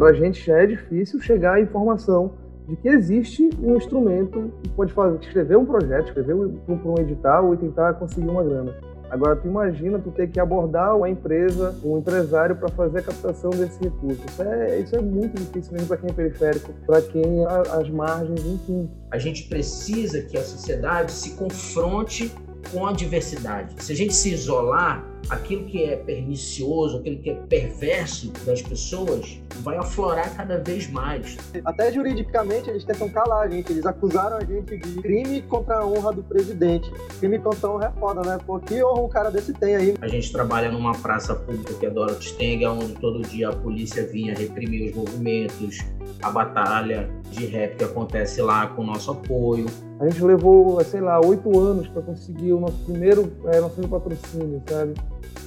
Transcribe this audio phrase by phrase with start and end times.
[0.00, 2.32] Para a gente já é difícil chegar à informação
[2.66, 7.52] de que existe um instrumento que pode fazer, escrever um projeto, escrever para um edital
[7.52, 8.74] e tentar conseguir uma grana.
[9.10, 13.50] Agora, tu imagina tu ter que abordar uma empresa, um empresário para fazer a captação
[13.50, 14.22] desse recurso.
[14.26, 17.46] Isso é, isso é muito difícil mesmo para quem é periférico, para quem é
[17.78, 18.88] as margens, enfim.
[19.10, 22.34] A gente precisa que a sociedade se confronte
[22.72, 23.74] com a diversidade.
[23.82, 29.38] Se a gente se isolar, aquilo que é pernicioso, aquilo que é perverso das pessoas,
[29.62, 31.36] vai aflorar cada vez mais.
[31.64, 33.72] Até juridicamente eles tentam calar a gente.
[33.72, 36.90] Eles acusaram a gente de crime contra a honra do presidente.
[37.18, 38.38] Crime contra a honra é foda, né?
[38.46, 39.94] Pô, que honra um cara desse tem aí?
[40.00, 44.06] A gente trabalha numa praça pública que é Dorothy Stenger, onde todo dia a polícia
[44.06, 45.78] vinha reprimir os movimentos,
[46.22, 49.66] a batalha de rap que acontece lá com o nosso apoio.
[50.00, 54.00] A gente levou, sei lá, oito anos para conseguir o nosso primeiro, é, nosso primeiro
[54.00, 54.94] patrocínio, sabe?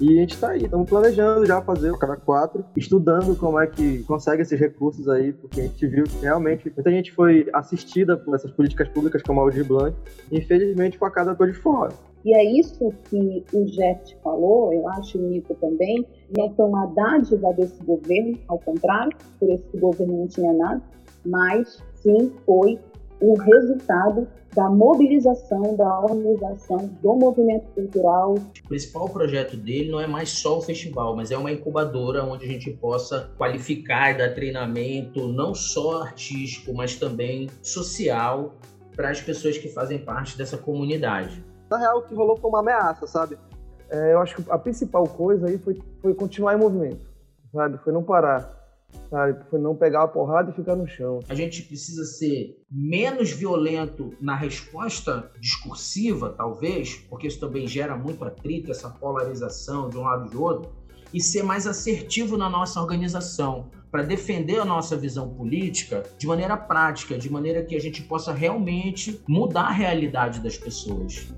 [0.01, 3.67] E a gente está aí, estamos planejando já fazer o cara 4, estudando como é
[3.67, 8.17] que consegue esses recursos aí, porque a gente viu que realmente muita gente foi assistida
[8.17, 9.95] por essas políticas públicas como a Aldir Blanc,
[10.31, 11.93] e infelizmente com a casa toda de fora.
[12.25, 16.05] E é isso que o Jeff falou, eu acho, o Nico também,
[16.35, 20.81] não foi uma dádiva desse governo, ao contrário, por esse governo não tinha nada,
[21.25, 22.79] mas sim foi
[23.21, 28.35] o resultado da mobilização, da organização do movimento cultural.
[28.35, 32.45] O principal projeto dele não é mais só o festival, mas é uma incubadora onde
[32.45, 38.53] a gente possa qualificar e dar treinamento, não só artístico, mas também social,
[38.95, 41.43] para as pessoas que fazem parte dessa comunidade.
[41.69, 43.37] Na real, o que rolou foi uma ameaça, sabe?
[43.89, 47.09] É, eu acho que a principal coisa aí foi, foi continuar em movimento,
[47.51, 47.77] sabe?
[47.79, 48.62] Foi não parar
[49.13, 49.43] sabe?
[49.49, 51.19] Foi não pegar a porrada e ficar no chão.
[51.29, 58.25] A gente precisa ser menos violento na resposta discursiva, talvez, porque isso também gera muito
[58.25, 60.71] atrito, essa polarização de um lado e de outro,
[61.13, 66.57] e ser mais assertivo na nossa organização, para defender a nossa visão política de maneira
[66.57, 71.31] prática, de maneira que a gente possa realmente mudar a realidade das pessoas.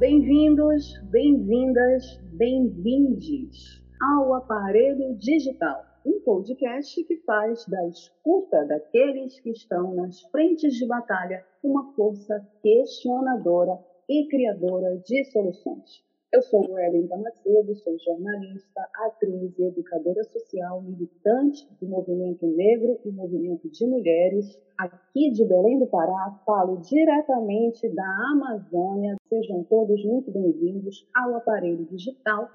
[0.00, 3.73] Bem-vindos, bem-vindas, bem-vindes
[4.04, 10.86] ao aparelho digital, um podcast que faz da escuta daqueles que estão nas frentes de
[10.86, 16.04] batalha uma força questionadora e criadora de soluções.
[16.30, 23.10] Eu sou Wellington Macedo, sou jornalista, atriz e educadora social, militante do movimento negro e
[23.10, 24.60] movimento de mulheres.
[24.76, 29.14] Aqui de Belém do Pará, falo diretamente da Amazônia.
[29.28, 32.50] Sejam todos muito bem-vindos ao aparelho digital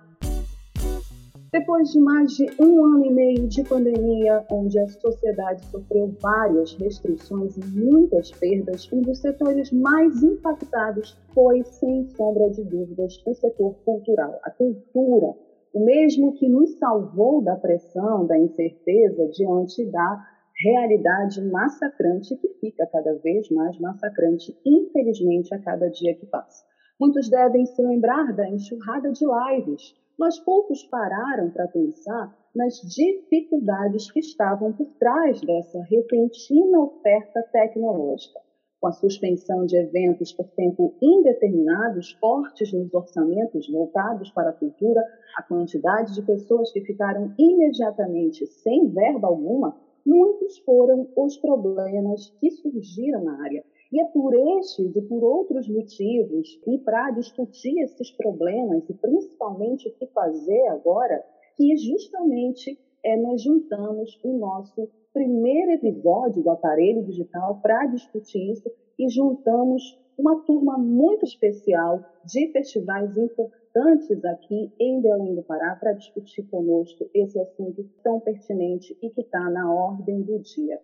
[1.52, 6.76] depois de mais de um ano e meio de pandemia, onde a sociedade sofreu várias
[6.76, 13.34] restrições e muitas perdas, um dos setores mais impactados foi, sem sombra de dúvidas, o
[13.34, 15.34] setor cultural, a cultura,
[15.74, 20.24] o mesmo que nos salvou da pressão, da incerteza diante da
[20.64, 26.64] realidade massacrante que fica cada vez mais massacrante, infelizmente, a cada dia que passa.
[27.00, 34.12] Muitos devem se lembrar da enxurrada de lives mas poucos pararam para pensar nas dificuldades
[34.12, 38.38] que estavam por trás dessa repentina oferta tecnológica.
[38.82, 45.02] Com a suspensão de eventos por tempo indeterminado, cortes nos orçamentos voltados para a cultura,
[45.38, 49.76] a quantidade de pessoas que ficaram imediatamente sem verba alguma,
[50.06, 55.68] muitos foram os problemas que surgiram na área e é por estes e por outros
[55.68, 61.24] motivos, e para discutir esses problemas, e principalmente o que fazer agora,
[61.58, 68.70] que justamente é, nós juntamos o nosso primeiro episódio do aparelho digital para discutir isso
[68.98, 75.94] e juntamos uma turma muito especial de festivais importantes aqui em Belém do Pará para
[75.94, 80.80] discutir conosco esse assunto tão pertinente e que está na ordem do dia.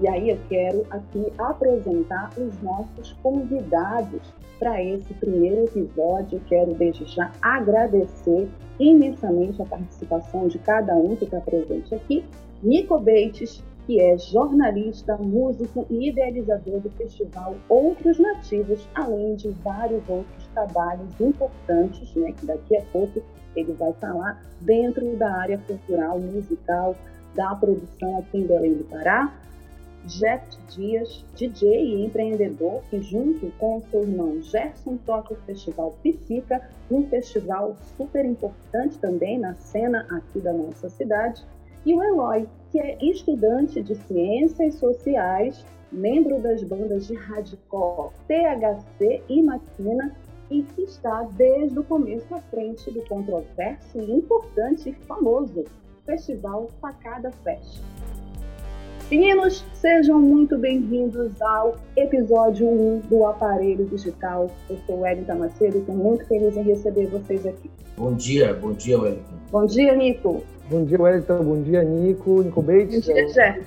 [0.00, 4.20] E aí eu quero aqui apresentar os nossos convidados
[4.58, 6.40] para esse primeiro episódio.
[6.48, 12.24] Quero desde já agradecer imensamente a participação de cada um que está presente aqui.
[12.62, 20.02] Nico Beites, que é jornalista, músico e idealizador do festival Outros Nativos, além de vários
[20.08, 23.22] outros trabalhos importantes, né, que daqui a pouco
[23.54, 26.96] ele vai falar dentro da área cultural, musical,
[27.34, 29.32] da produção aqui em Belém do Pará.
[30.06, 36.68] Jeff Dias, DJ e empreendedor, que junto com seu irmão Gerson toca o Festival Psica,
[36.90, 41.44] um festival super importante também na cena aqui da nossa cidade,
[41.86, 49.22] e o Eloy, que é estudante de Ciências Sociais, membro das bandas de hardcore THC
[49.28, 50.14] e Maquina,
[50.50, 55.64] e que está desde o começo à frente do controverso, importante e famoso
[56.04, 57.82] Festival Facada Fest.
[59.10, 64.50] Meninos, sejam muito bem-vindos ao episódio 1 do Aparelho Digital.
[64.68, 67.70] Eu sou Wellington Macedo e estou muito feliz em receber vocês aqui.
[67.98, 69.34] Bom dia, bom dia, Wellington.
[69.52, 70.42] Bom dia, Nico.
[70.70, 71.44] Bom dia, Wellington.
[71.44, 72.42] Bom dia, Nico.
[72.42, 73.06] Nico Bates.
[73.06, 73.66] Bom dia, Gerard.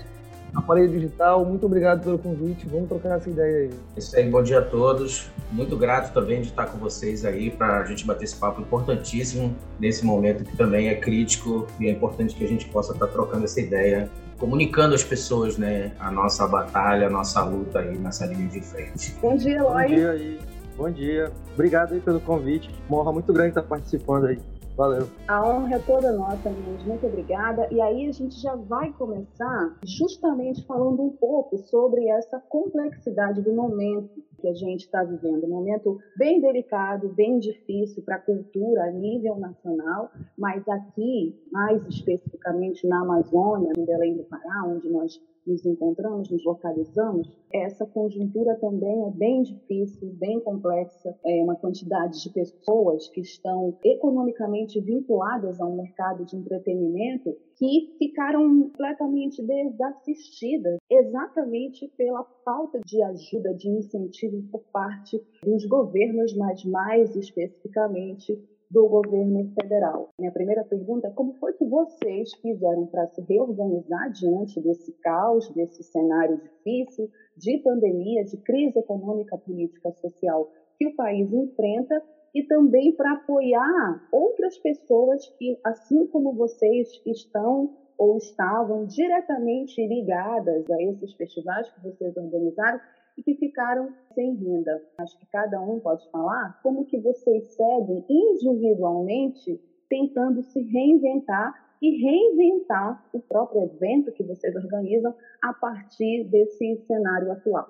[0.56, 2.66] Aparelho Digital, muito obrigado pelo convite.
[2.68, 3.70] Vamos trocar essa ideia aí.
[3.96, 5.30] Isso aí, bom dia a todos.
[5.52, 9.56] Muito grato também de estar com vocês aí para a gente bater esse papo importantíssimo
[9.80, 13.46] nesse momento que também é crítico e é importante que a gente possa estar trocando
[13.46, 18.48] essa ideia comunicando às pessoas, né, a nossa batalha, a nossa luta aí nessa linha
[18.48, 19.16] de frente.
[19.22, 19.84] Bom dia, Eloy.
[19.84, 20.40] Bom dia aí.
[20.78, 21.32] Bom dia.
[21.54, 22.70] Obrigado aí pelo convite.
[22.88, 24.40] Uma honra muito grande estar participando aí.
[24.78, 25.10] Valeu.
[25.28, 26.84] A honra é toda nossa, meninos.
[26.84, 27.68] Muito obrigada.
[27.72, 33.52] E aí a gente já vai começar justamente falando um pouco sobre essa complexidade do
[33.54, 35.46] momento que a gente está vivendo.
[35.46, 41.86] Um momento bem delicado, bem difícil para a cultura a nível nacional, mas aqui, mais
[41.88, 48.56] especificamente na Amazônia, em Belém do Pará, onde nós nos encontramos, nos localizamos, essa conjuntura
[48.56, 51.16] também é bem difícil, bem complexa.
[51.26, 58.70] É uma quantidade de pessoas que estão economicamente vinculadas ao mercado de entretenimento que ficaram
[58.70, 67.16] completamente desassistidas, exatamente pela falta de ajuda, de incentivo por parte dos governos, mas mais
[67.16, 68.40] especificamente
[68.70, 70.10] do governo federal.
[70.20, 75.50] Minha primeira pergunta é como foi que vocês fizeram para se reorganizar diante desse caos,
[75.54, 82.04] desse cenário difícil, de pandemia, de crise econômica, política, social que o país enfrenta
[82.38, 90.70] e também para apoiar outras pessoas que, assim como vocês, estão ou estavam diretamente ligadas
[90.70, 92.80] a esses festivais que vocês organizaram
[93.18, 94.80] e que ficaram sem renda.
[95.00, 99.60] Acho que cada um pode falar como que vocês seguem individualmente
[99.90, 107.32] tentando se reinventar e reinventar o próprio evento que vocês organizam a partir desse cenário
[107.32, 107.66] atual.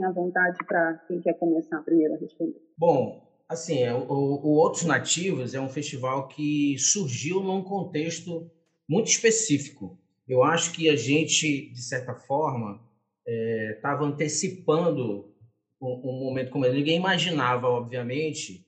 [0.00, 2.62] À vontade para quem quer começar primeiro a responder.
[2.78, 8.50] Bom, assim, é, o, o Outros Nativos é um festival que surgiu num contexto
[8.88, 9.98] muito específico.
[10.28, 12.80] Eu acho que a gente, de certa forma,
[13.26, 15.32] estava é, antecipando
[15.80, 16.76] um, um, momento como esse.
[16.76, 18.66] Ninguém imaginava, obviamente,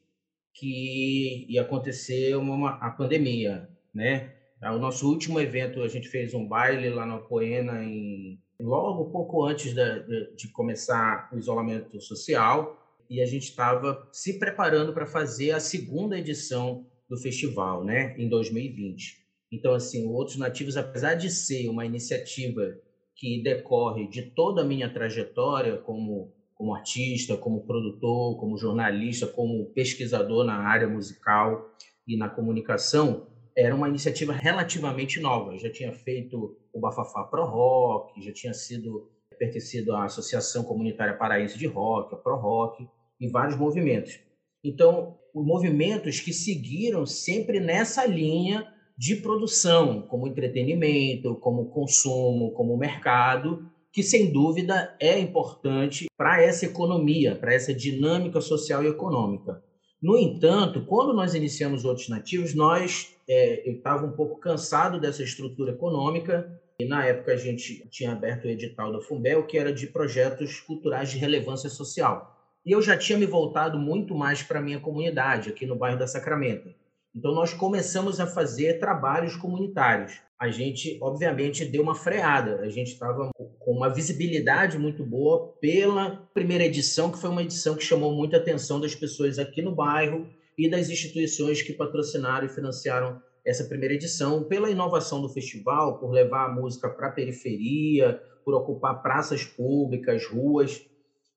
[0.52, 4.32] que ia acontecer uma, a pandemia, né?
[4.62, 9.44] O nosso último evento, a gente fez um baile lá na Poena, em, logo pouco
[9.44, 12.83] antes de, de começar o isolamento social,
[13.14, 18.28] e a gente estava se preparando para fazer a segunda edição do festival, né, em
[18.28, 19.22] 2020.
[19.52, 22.76] Então, assim, o Outros Nativos, apesar de ser uma iniciativa
[23.14, 29.66] que decorre de toda a minha trajetória como, como artista, como produtor, como jornalista, como
[29.66, 31.70] pesquisador na área musical
[32.08, 35.52] e na comunicação, era uma iniciativa relativamente nova.
[35.52, 39.08] Eu já tinha feito o Bafafá Pro Rock, já tinha sido
[39.38, 42.88] pertencido à Associação Comunitária Paraense de Rock, a Pro Rock,
[43.20, 44.18] e vários movimentos.
[44.62, 48.66] Então, movimentos que seguiram sempre nessa linha
[48.96, 56.66] de produção, como entretenimento, como consumo, como mercado, que sem dúvida é importante para essa
[56.66, 59.62] economia, para essa dinâmica social e econômica.
[60.02, 65.22] No entanto, quando nós iniciamos outros nativos, nós é, eu estava um pouco cansado dessa
[65.22, 69.72] estrutura econômica e na época a gente tinha aberto o edital da Fumbel, que era
[69.72, 72.33] de projetos culturais de relevância social.
[72.64, 75.98] E eu já tinha me voltado muito mais para a minha comunidade aqui no bairro
[75.98, 76.74] da Sacramento.
[77.14, 80.20] Então, nós começamos a fazer trabalhos comunitários.
[80.40, 82.60] A gente, obviamente, deu uma freada.
[82.60, 87.76] A gente estava com uma visibilidade muito boa pela primeira edição, que foi uma edição
[87.76, 90.26] que chamou muita atenção das pessoas aqui no bairro
[90.58, 96.10] e das instituições que patrocinaram e financiaram essa primeira edição, pela inovação do festival, por
[96.10, 100.82] levar a música para a periferia, por ocupar praças públicas, ruas.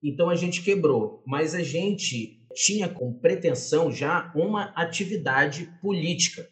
[0.03, 6.49] Então a gente quebrou, mas a gente tinha como pretensão já uma atividade política.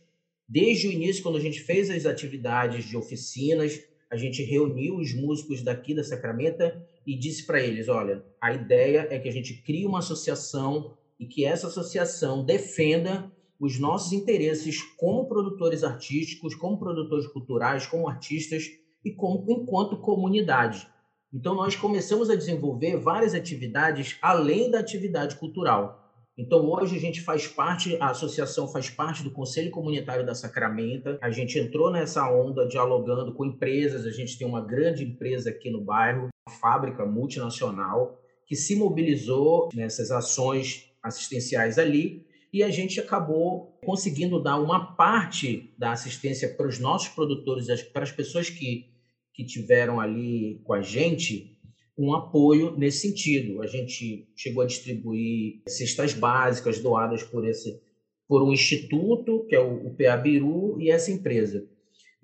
[0.48, 5.14] Desde o início, quando a gente fez as atividades de oficinas, a gente reuniu os
[5.14, 9.62] músicos daqui da Sacramenta e disse para eles: olha, a ideia é que a gente
[9.64, 16.78] crie uma associação e que essa associação defenda os nossos interesses como produtores artísticos, como
[16.78, 18.70] produtores culturais, como artistas
[19.04, 20.88] e como enquanto comunidade.
[21.36, 26.02] Então, nós começamos a desenvolver várias atividades além da atividade cultural.
[26.38, 31.20] Então, hoje a gente faz parte, a associação faz parte do Conselho Comunitário da Sacramenta.
[31.22, 34.06] A gente entrou nessa onda dialogando com empresas.
[34.06, 39.68] A gente tem uma grande empresa aqui no bairro, uma fábrica multinacional, que se mobilizou
[39.74, 42.26] nessas ações assistenciais ali.
[42.54, 48.04] e a gente acabou conseguindo dar uma parte da assistência para os nossos produtores, para
[48.04, 48.95] as pessoas que,
[49.36, 51.58] que tiveram ali com a gente,
[51.98, 53.62] um apoio nesse sentido.
[53.62, 57.84] A gente chegou a distribuir cestas básicas doadas por esse
[58.28, 61.68] por um instituto, que é o, o PA Biru, e essa empresa.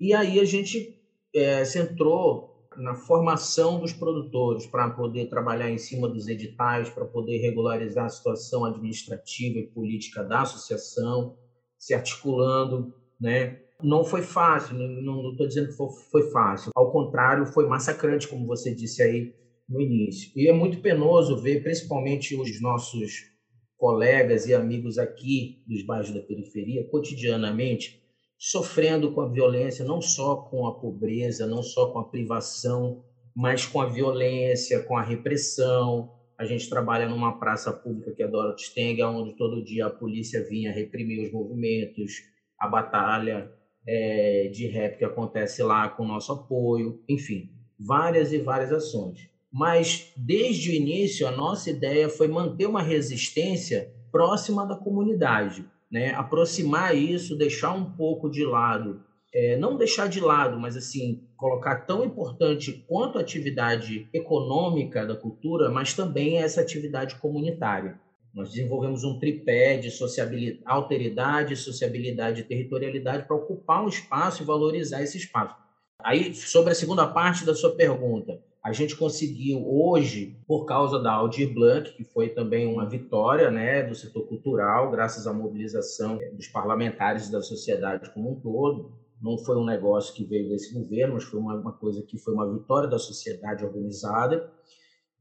[0.00, 1.00] E aí a gente
[1.32, 7.38] é, centrou na formação dos produtores para poder trabalhar em cima dos editais, para poder
[7.38, 11.36] regularizar a situação administrativa e política da associação,
[11.78, 13.60] se articulando, né?
[13.82, 16.70] Não foi fácil, não estou dizendo que foi, foi fácil.
[16.74, 19.34] Ao contrário, foi massacrante, como você disse aí
[19.68, 20.30] no início.
[20.36, 23.32] E é muito penoso ver, principalmente os nossos
[23.76, 28.00] colegas e amigos aqui dos bairros da periferia, cotidianamente,
[28.38, 33.02] sofrendo com a violência, não só com a pobreza, não só com a privação,
[33.34, 36.12] mas com a violência, com a repressão.
[36.38, 40.46] A gente trabalha numa praça pública que é Dorothy Stenger, onde todo dia a polícia
[40.48, 42.12] vinha reprimir os movimentos,
[42.58, 43.50] a batalha
[43.86, 49.28] é, de rap que acontece lá com o nosso apoio, enfim, várias e várias ações.
[49.52, 56.14] Mas desde o início a nossa ideia foi manter uma resistência próxima da comunidade né,
[56.14, 59.02] aproximar isso, deixar um pouco de lado,
[59.34, 65.14] é, não deixar de lado, mas assim colocar tão importante quanto a atividade econômica da
[65.14, 68.00] cultura, mas também essa atividade comunitária.
[68.34, 74.46] Nós desenvolvemos um tripé de sociabilidade, alteridade, sociabilidade e territorialidade para ocupar um espaço e
[74.46, 75.54] valorizar esse espaço.
[75.98, 81.12] Aí, sobre a segunda parte da sua pergunta, a gente conseguiu hoje, por causa da
[81.12, 86.46] Aldir Blanc, que foi também uma vitória né, do setor cultural, graças à mobilização dos
[86.46, 88.92] parlamentares e da sociedade como um todo.
[89.20, 92.34] Não foi um negócio que veio desse governo, mas foi uma, uma coisa que foi
[92.34, 94.50] uma vitória da sociedade organizada.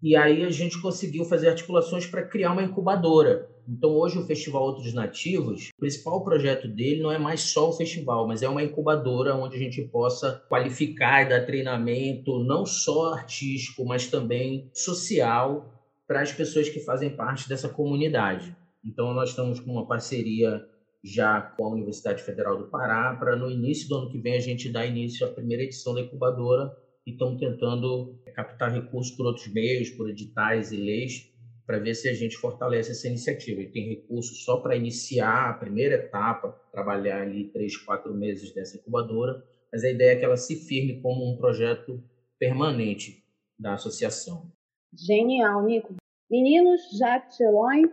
[0.02, 3.48] E aí a gente conseguiu fazer articulações para criar uma incubadora.
[3.70, 7.74] Então, hoje, o Festival Outros Nativos, o principal projeto dele não é mais só o
[7.74, 13.14] festival, mas é uma incubadora onde a gente possa qualificar e dar treinamento, não só
[13.14, 15.72] artístico, mas também social,
[16.08, 18.56] para as pessoas que fazem parte dessa comunidade.
[18.84, 20.66] Então, nós estamos com uma parceria
[21.04, 24.40] já com a Universidade Federal do Pará, para no início do ano que vem a
[24.40, 29.52] gente dar início à primeira edição da incubadora e estamos tentando captar recursos por outros
[29.52, 31.32] meios, por editais e leis,
[31.66, 33.62] para ver se a gente fortalece essa iniciativa.
[33.62, 38.78] Ele tem recursos só para iniciar a primeira etapa, trabalhar ali três, quatro meses dessa
[38.78, 42.04] incubadora, mas a ideia é que ela se firme como um projeto
[42.38, 43.24] permanente
[43.58, 44.52] da associação.
[44.94, 45.96] Genial, Nico.
[46.30, 47.90] Meninos, Jacques Cheloin.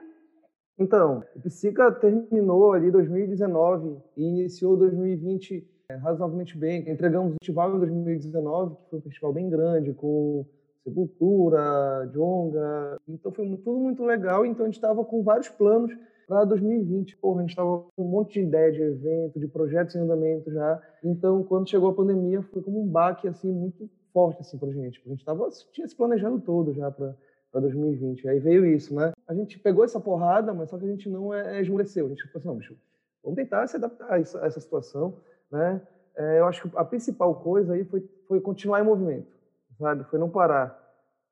[0.78, 6.88] Então, o Psica terminou ali 2019 e iniciou 2020 é, razoavelmente bem.
[6.88, 10.44] Entregamos o festival em 2019, que foi um festival bem grande, com
[10.84, 12.98] Sepultura, Jonga.
[13.08, 14.44] Então foi tudo muito legal.
[14.44, 15.90] Então a gente estava com vários planos
[16.26, 17.16] para 2020.
[17.16, 20.50] Porra, a gente estava com um monte de ideia de evento, de projetos em andamento
[20.50, 20.82] já.
[21.02, 25.00] Então, quando chegou a pandemia, foi como um baque assim muito forte assim para gente.
[25.06, 27.14] A gente tava, tinha se planejando todo já para
[27.50, 28.28] para 2020.
[28.28, 29.12] Aí veio isso, né?
[29.26, 32.06] A gente pegou essa porrada, mas só que a gente não é, é esmoreceu.
[32.06, 32.76] A gente falou assim, não, bicho,
[33.22, 35.16] vamos tentar se adaptar a, isso, a essa situação,
[35.50, 35.80] né?
[36.16, 39.38] É, eu acho que a principal coisa aí foi, foi continuar em movimento
[39.78, 40.04] sabe?
[40.04, 40.76] Foi não parar,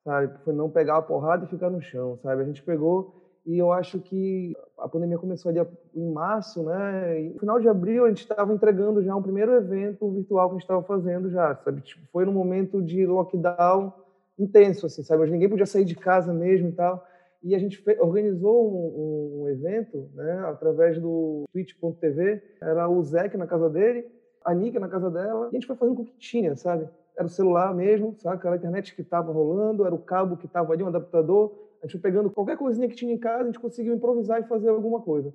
[0.04, 0.32] sabe?
[0.44, 2.42] Foi não pegar a porrada e ficar no chão, sabe?
[2.42, 5.60] A gente pegou e eu acho que a pandemia começou ali
[5.94, 7.20] em março, né?
[7.20, 10.52] E no final de abril a gente estava entregando já um primeiro evento virtual que
[10.52, 11.80] a gente estava fazendo já, sabe?
[11.80, 13.92] Tipo, foi num momento de lockdown
[14.38, 15.30] intenso, assim, sabe?
[15.30, 17.06] Ninguém podia sair de casa mesmo e tal.
[17.46, 20.40] E a gente organizou um, um, evento, né?
[20.48, 22.42] Através do twitch.tv.
[22.60, 24.06] Era o Zeke na casa dele,
[24.44, 25.46] a Nika na casa dela.
[25.46, 26.88] E a gente foi fazendo com o que tinha, sabe?
[27.16, 28.40] era o celular mesmo, sabe?
[28.44, 31.50] Era a internet que estava rolando, era o cabo que estava ali, um adaptador.
[31.82, 34.44] A gente foi pegando qualquer coisinha que tinha em casa, a gente conseguiu improvisar e
[34.44, 35.34] fazer alguma coisa.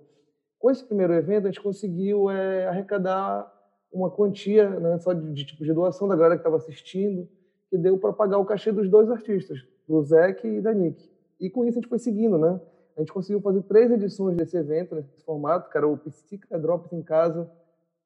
[0.59, 3.51] Com esse primeiro evento, a gente conseguiu é, arrecadar
[3.91, 7.27] uma quantia né, só de, de, tipo de doação da galera que estava assistindo,
[7.69, 11.09] que deu para pagar o cachê dos dois artistas, do Zeke e da Nick.
[11.41, 12.61] E com isso a gente foi seguindo, né?
[12.95, 16.93] A gente conseguiu fazer três edições desse evento, nesse formato, que era o Psica Drops
[16.93, 17.51] em Casa,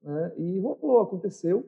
[0.01, 0.31] né?
[0.37, 1.63] E rolou, aconteceu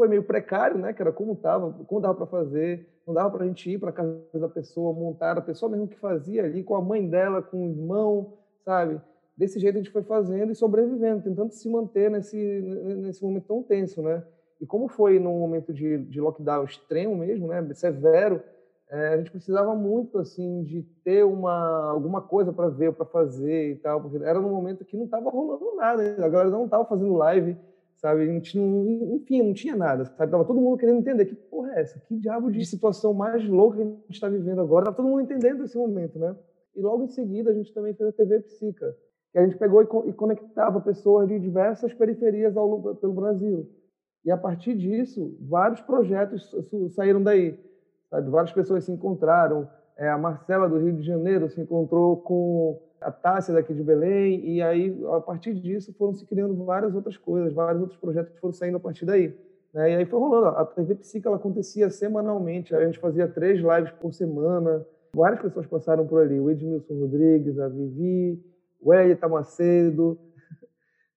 [0.00, 0.94] foi meio precário, né?
[0.94, 3.92] Que era como estava, como dava para fazer, não dava para a gente ir para
[3.92, 7.66] casa da pessoa, montar, a pessoa mesmo que fazia ali, com a mãe dela, com
[7.66, 8.98] o irmão, sabe?
[9.36, 13.62] Desse jeito a gente foi fazendo e sobrevivendo, tentando se manter nesse, nesse momento tão
[13.62, 14.24] tenso, né?
[14.58, 17.66] E como foi num momento de, de lockdown extremo mesmo, né?
[17.74, 18.42] Severo,
[18.90, 23.70] é, a gente precisava muito, assim, de ter uma, alguma coisa para ver, para fazer
[23.70, 26.84] e tal, porque era num momento que não estava rolando nada, a galera não estava
[26.84, 27.56] fazendo live,
[27.94, 28.26] sabe?
[28.26, 30.32] Não, enfim, não tinha nada, sabe?
[30.32, 32.00] Tava todo mundo querendo entender que porra é essa?
[32.00, 34.86] Que diabo de situação mais louca que a gente está vivendo agora?
[34.86, 36.34] Tava todo mundo entendendo esse momento, né?
[36.74, 38.96] E logo em seguida a gente também fez a TV Psica,
[39.30, 43.70] que a gente pegou e, conectava pessoas de diversas periferias ao, pelo Brasil.
[44.24, 46.50] E a partir disso, vários projetos
[46.90, 47.56] saíram daí.
[48.10, 48.28] Sabe?
[48.28, 49.68] Várias pessoas se encontraram.
[49.96, 54.44] É, a Marcela do Rio de Janeiro se encontrou com a Tássia daqui de Belém,
[54.46, 58.52] e aí, a partir disso, foram se criando várias outras coisas, vários outros projetos foram
[58.52, 59.34] saindo a partir daí.
[59.72, 59.92] Né?
[59.92, 60.48] E aí foi rolando.
[60.48, 65.66] A TV Psica ela acontecia semanalmente, a gente fazia três lives por semana, várias pessoas
[65.66, 68.42] passaram por ali, o Edmilson Rodrigues, a Vivi,
[68.80, 70.18] o Elita Macedo.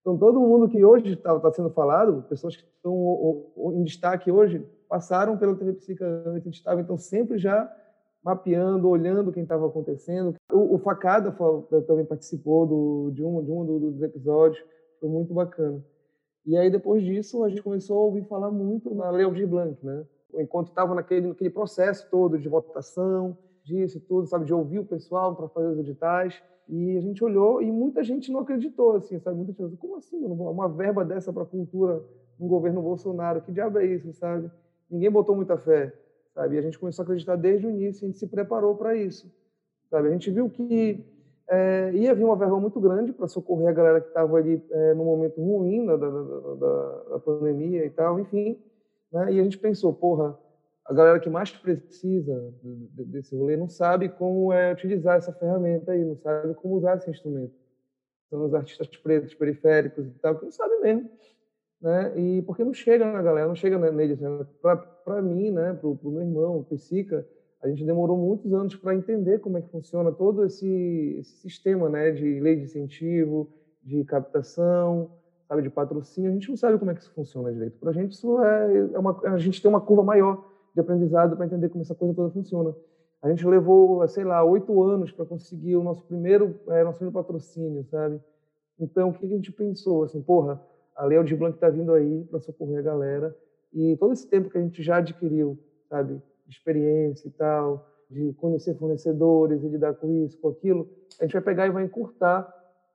[0.00, 4.62] Então, todo mundo que hoje está tá sendo falado, pessoas que estão em destaque hoje,
[4.94, 7.68] passaram pela TV Psica antes, estavam então sempre já
[8.22, 10.36] mapeando, olhando o que estava acontecendo.
[10.52, 11.36] O, o Facada
[11.84, 14.64] também participou do, de, um, de um dos episódios,
[15.00, 15.84] foi muito bacana.
[16.46, 19.84] E aí, depois disso, a gente começou a ouvir falar muito na Lei de Blanc,
[19.84, 20.06] né?
[20.34, 25.34] Enquanto estava naquele, naquele processo todo de votação, disso tudo, sabe, de ouvir o pessoal
[25.34, 26.40] para fazer os editais.
[26.68, 29.38] E a gente olhou e muita gente não acreditou, assim, sabe?
[29.38, 30.34] Muita gente como assim, mano?
[30.48, 32.00] Uma verba dessa para cultura
[32.38, 34.48] no governo Bolsonaro, que diabo é isso, sabe?
[34.90, 35.92] Ninguém botou muita fé
[36.34, 36.56] sabe?
[36.56, 39.32] E a gente começou a acreditar desde o início, a gente se preparou para isso,
[39.88, 40.08] sabe?
[40.08, 41.06] A gente viu que
[41.48, 44.94] é, ia vir uma verba muito grande para socorrer a galera que estava ali é,
[44.94, 48.58] no momento ruim da, da, da, da, pandemia e tal, enfim,
[49.12, 49.32] né?
[49.32, 50.36] E a gente pensou, porra,
[50.86, 56.04] a galera que mais precisa desse rolê não sabe como é utilizar essa ferramenta aí,
[56.04, 57.54] não sabe como usar esse instrumento.
[58.28, 61.10] São os artistas pretos, periféricos e tal, que não sabem mesmo
[61.84, 62.18] né?
[62.18, 64.18] E porque não chega na galera, não chega neles.
[64.18, 64.46] Né?
[65.04, 65.74] Para mim, né?
[65.74, 67.26] Para o meu irmão, o Psica,
[67.62, 71.90] a gente demorou muitos anos para entender como é que funciona todo esse, esse, sistema,
[71.90, 72.10] né?
[72.10, 73.50] De lei de incentivo,
[73.82, 75.10] de captação,
[75.46, 76.30] sabe, de patrocínio.
[76.30, 77.78] A gente não sabe como é que isso funciona direito.
[77.78, 80.42] Para a gente isso é, é uma, a gente tem uma curva maior
[80.74, 82.74] de aprendizado para entender como essa coisa toda funciona.
[83.20, 87.14] A gente levou, sei lá, oito anos para conseguir o nosso primeiro, é, nosso primeiro
[87.14, 88.18] patrocínio, sabe?
[88.80, 90.02] Então, o que a gente pensou?
[90.02, 90.60] Assim, porra,
[90.96, 93.36] a Lei Aldir Blanc está vindo aí para socorrer a galera.
[93.72, 95.58] E todo esse tempo que a gente já adquiriu,
[95.88, 100.88] sabe, de experiência e tal, de conhecer fornecedores e lidar com isso, com aquilo,
[101.20, 102.42] a gente vai pegar e vai encurtar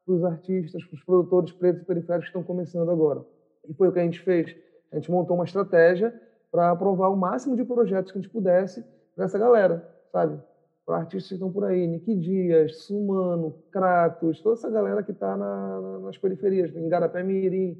[0.05, 3.23] para os artistas, para os produtores pretos e periféricos que estão começando agora.
[3.67, 4.55] E foi o que a gente fez.
[4.91, 6.13] A gente montou uma estratégia
[6.51, 8.83] para aprovar o máximo de projetos que a gente pudesse
[9.15, 10.39] para essa galera, sabe?
[10.85, 15.37] Para artistas que estão por aí, Nick Dias, Sumano, Kratos, toda essa galera que está
[15.37, 17.79] na, na, nas periferias, em Garapé Mirim,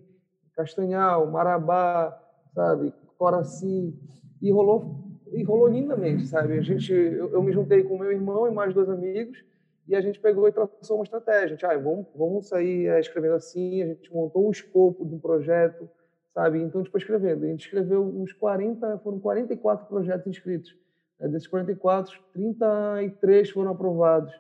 [0.60, 2.22] Castanhal, Marabá,
[2.54, 3.98] sabe, Coraci,
[4.42, 6.58] e rolou e rolou lindamente, sabe?
[6.58, 9.42] A gente, eu, eu me juntei com meu irmão e mais dois amigos
[9.88, 11.50] e a gente pegou e traçou uma estratégia.
[11.50, 15.20] Gente, ah, vamos, vamos sair é, escrevendo assim, a gente montou um escopo de um
[15.20, 15.88] projeto,
[16.34, 16.60] sabe?
[16.62, 17.46] Então, tipo, escrevendo.
[17.46, 20.76] A gente escreveu uns 40, foram 44 projetos inscritos.
[21.20, 21.30] Né?
[21.30, 24.34] Desses 44, 33 foram aprovados.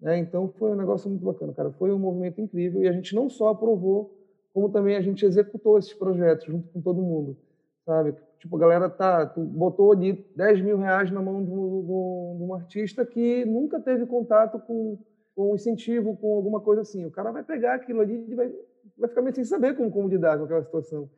[0.00, 0.16] Né?
[0.18, 1.70] Então, foi um negócio muito bacana, cara.
[1.72, 4.19] Foi um movimento incrível e a gente não só aprovou
[4.52, 7.36] como também a gente executou esses projetos junto com todo mundo,
[7.84, 8.14] sabe?
[8.38, 12.42] Tipo, a galera tá, tu botou ali 10 mil reais na mão de um, de
[12.42, 14.98] um artista que nunca teve contato com,
[15.36, 17.04] com incentivo, com alguma coisa assim.
[17.04, 18.50] O cara vai pegar aquilo ali e vai,
[18.96, 21.08] vai ficar meio sem saber como, como lidar com aquela situação.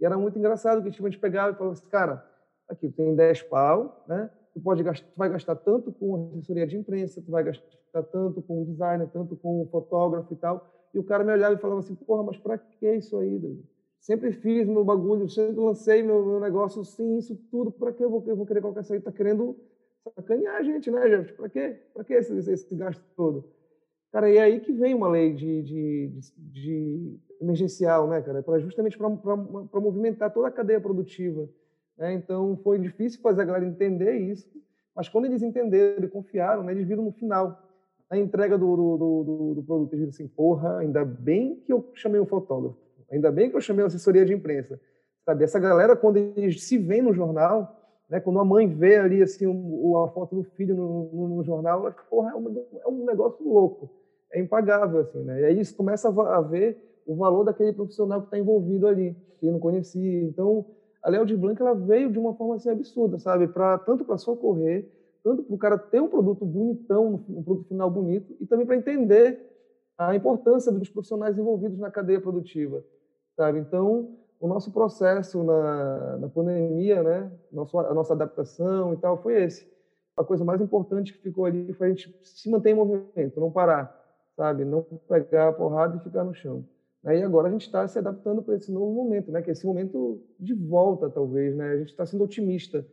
[0.00, 2.24] E era muito engraçado que tipo, a gente pegava e falava assim, cara,
[2.68, 4.30] aqui tem 10 pau, né?
[4.54, 8.40] Tu, pode gastar, tu vai gastar tanto com assessoria de imprensa, tu vai gastar tanto
[8.40, 11.94] com designer, tanto com fotógrafo e tal e o cara me olhava e falava assim,
[11.94, 13.64] porra, mas para que isso aí, David?
[14.00, 18.08] Sempre fiz meu bagulho, sempre lancei meu, meu negócio, sim, isso tudo, para que eu
[18.10, 19.00] vou, eu vou querer qualquer sair?
[19.00, 19.56] Tá querendo
[20.14, 21.32] sacanear a gente, né, gente?
[21.34, 21.76] Para quê?
[21.92, 23.44] Para que esse, esse, gasto todo?
[24.12, 28.42] Cara, e é aí que vem uma lei de, de, de, de emergencial, né, cara?
[28.42, 31.48] Pra, justamente para movimentar toda a cadeia produtiva.
[31.96, 32.14] Né?
[32.14, 34.48] Então, foi difícil fazer a galera entender isso,
[34.94, 37.67] mas quando eles entenderam e confiaram, né, eles viram no final
[38.10, 42.20] na entrega do, do, do, do produto, eles assim, porra, ainda bem que eu chamei
[42.20, 42.76] um fotógrafo,
[43.10, 44.80] ainda bem que eu chamei a assessoria de imprensa,
[45.24, 45.44] sabe?
[45.44, 47.76] Essa galera, quando eles se veem no jornal,
[48.08, 51.44] né, quando a mãe vê ali assim um, a foto do filho no, no, no
[51.44, 53.90] jornal, ela, porra, é um, é um negócio louco,
[54.32, 55.42] é impagável, assim, né?
[55.42, 59.46] E aí isso começa a ver o valor daquele profissional que está envolvido ali, que
[59.46, 60.22] eu não conhecia.
[60.24, 60.64] Então,
[61.02, 63.48] a Léo de Blanc, ela veio de uma forma assim absurda, sabe?
[63.48, 64.86] Pra, tanto para socorrer,
[65.22, 68.76] tanto para o cara ter um produto bonitão, um produto final bonito, e também para
[68.76, 69.46] entender
[69.96, 72.84] a importância dos profissionais envolvidos na cadeia produtiva,
[73.36, 73.58] sabe?
[73.58, 79.42] Então, o nosso processo na, na pandemia, né, nosso, a nossa adaptação e tal, foi
[79.42, 79.68] esse.
[80.16, 83.50] A coisa mais importante que ficou ali foi a gente se manter em movimento, não
[83.50, 83.96] parar,
[84.36, 84.64] sabe?
[84.64, 86.64] Não pegar a porrada e ficar no chão.
[87.04, 89.40] E agora a gente está se adaptando para esse novo momento, né?
[89.40, 91.70] Que é esse momento de volta, talvez, né?
[91.70, 92.84] A gente está sendo otimista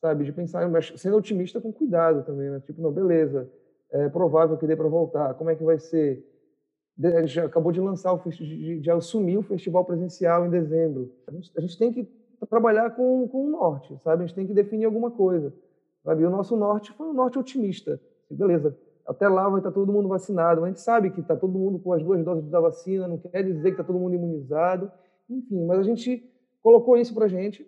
[0.00, 0.24] sabe?
[0.24, 2.60] De pensar, mas sendo otimista com cuidado também, né?
[2.60, 3.50] Tipo, não, beleza,
[3.90, 6.24] é provável que dê para voltar, como é que vai ser?
[7.04, 11.12] a gente acabou de lançar, o, de, de assumir o festival presencial em dezembro.
[11.26, 12.08] A gente, a gente tem que
[12.48, 14.24] trabalhar com, com o norte, sabe?
[14.24, 15.52] A gente tem que definir alguma coisa.
[16.02, 16.22] Sabe?
[16.22, 18.00] E o nosso norte foi um norte otimista.
[18.30, 20.64] Beleza, até lá vai estar todo mundo vacinado.
[20.64, 23.42] A gente sabe que está todo mundo com as duas doses da vacina, não quer
[23.42, 24.90] dizer que está todo mundo imunizado.
[25.28, 26.24] Enfim, mas a gente
[26.62, 27.66] colocou isso para a gente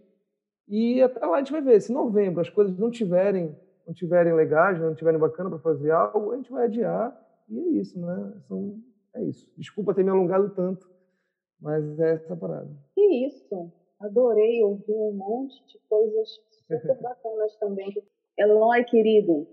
[0.69, 1.81] e até lá a gente vai ver.
[1.81, 5.91] Se em novembro as coisas não tiverem, não tiverem legais, não tiverem bacana para fazer
[5.91, 8.35] algo, a gente vai adiar e é isso, né?
[8.47, 8.79] São,
[9.15, 9.51] é isso.
[9.57, 10.89] Desculpa ter me alongado tanto,
[11.61, 12.69] mas é essa parada.
[12.95, 13.73] Que isso!
[14.01, 17.93] Adorei ouvir um monte de coisas super bacanas também.
[18.39, 19.47] Eloy, querido.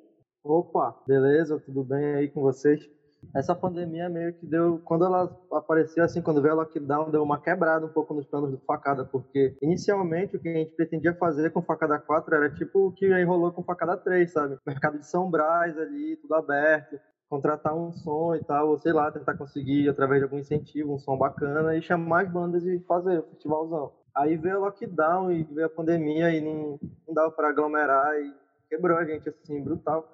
[0.44, 1.60] Opa, beleza?
[1.60, 2.88] Tudo bem aí com vocês?
[3.34, 7.40] Essa pandemia meio que deu, quando ela apareceu assim, quando veio a lockdown, deu uma
[7.40, 11.52] quebrada um pouco nos planos do Facada, porque inicialmente o que a gente pretendia fazer
[11.52, 14.58] com Facada 4 era tipo o que aí rolou com Facada 3, sabe?
[14.66, 19.12] Mercado de São Brás ali, tudo aberto, contratar um som e tal, ou sei lá,
[19.12, 23.20] tentar conseguir através de algum incentivo um som bacana e chamar as bandas e fazer
[23.20, 23.92] o festivalzão.
[24.16, 28.34] Aí veio o lockdown e veio a pandemia e não, não dava para aglomerar e
[28.70, 30.08] quebrou a gente assim, brutal.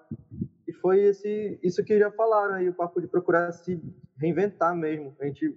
[0.71, 3.77] E foi esse, isso que já falaram aí, o papo de procurar se
[4.17, 5.13] reinventar mesmo.
[5.19, 5.53] A gente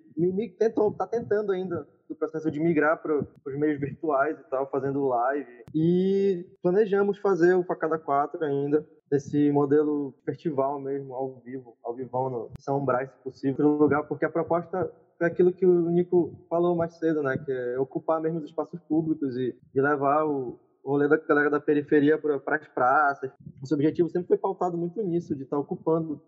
[0.58, 5.06] tentou, tá tentando ainda do processo de migrar para os meios virtuais e tal, fazendo
[5.06, 5.64] live.
[5.72, 12.28] E planejamos fazer o Facada 4 ainda, desse modelo festival mesmo, ao vivo, ao vivão
[12.28, 16.34] no São Brás, se possível, no lugar, porque a proposta foi aquilo que o Nico
[16.50, 17.38] falou mais cedo, né?
[17.38, 21.50] Que é ocupar mesmo os espaços públicos e, e levar o, o rolê da galera
[21.50, 23.30] da periferia para as praças.
[23.62, 26.20] Esse objetivo sempre foi pautado muito nisso, de estar tá ocupando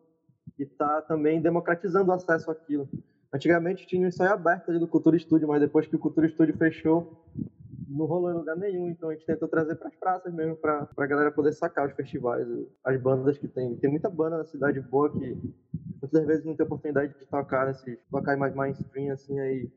[0.59, 2.89] e estar tá também democratizando o acesso àquilo.
[3.33, 6.57] Antigamente tinha um ensaio aberto ali do Cultura Estúdio, mas depois que o Cultura Estúdio
[6.57, 7.23] fechou,
[7.87, 8.89] não rolou em lugar nenhum.
[8.89, 11.93] Então a gente tentou trazer para as praças mesmo, para a galera poder sacar os
[11.93, 12.47] festivais,
[12.83, 13.77] as bandas que tem.
[13.77, 15.37] Tem muita banda na cidade boa que
[16.01, 19.71] muitas vezes não tem oportunidade de tocar nesses locais mais mainstream, assim, aí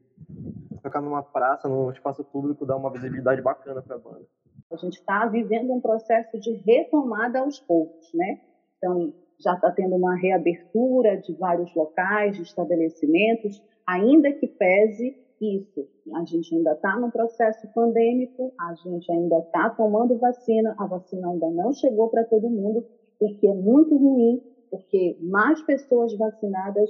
[0.81, 4.25] tocar numa praça, num espaço público, dá uma visibilidade bacana para a banda.
[4.71, 8.39] A gente está vivendo um processo de retomada aos poucos, né?
[8.77, 15.87] Então, já está tendo uma reabertura de vários locais, de estabelecimentos, ainda que pese isso.
[16.13, 21.29] A gente ainda está no processo pandêmico, a gente ainda está tomando vacina, a vacina
[21.29, 22.85] ainda não chegou para todo mundo,
[23.19, 26.89] o que é muito ruim, porque mais pessoas vacinadas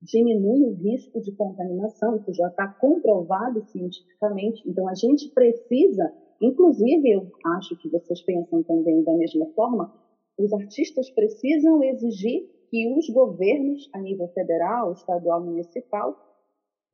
[0.00, 4.62] diminui o risco de contaminação, isso já está comprovado cientificamente.
[4.68, 9.92] Então, a gente precisa, inclusive, eu acho que vocês pensam também da mesma forma,
[10.38, 16.16] os artistas precisam exigir que os governos, a nível federal, estadual, municipal,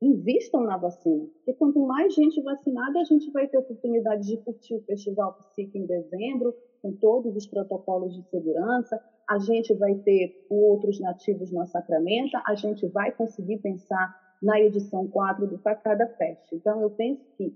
[0.01, 1.25] invistam na vacina.
[1.35, 5.77] Porque quanto mais gente vacinada, a gente vai ter oportunidade de curtir o Festival Psique
[5.77, 8.99] em dezembro, com todos os protocolos de segurança,
[9.29, 15.07] a gente vai ter outros nativos na Sacramenta, a gente vai conseguir pensar na edição
[15.07, 16.51] 4 do Facada Fest.
[16.51, 17.55] Então, eu penso que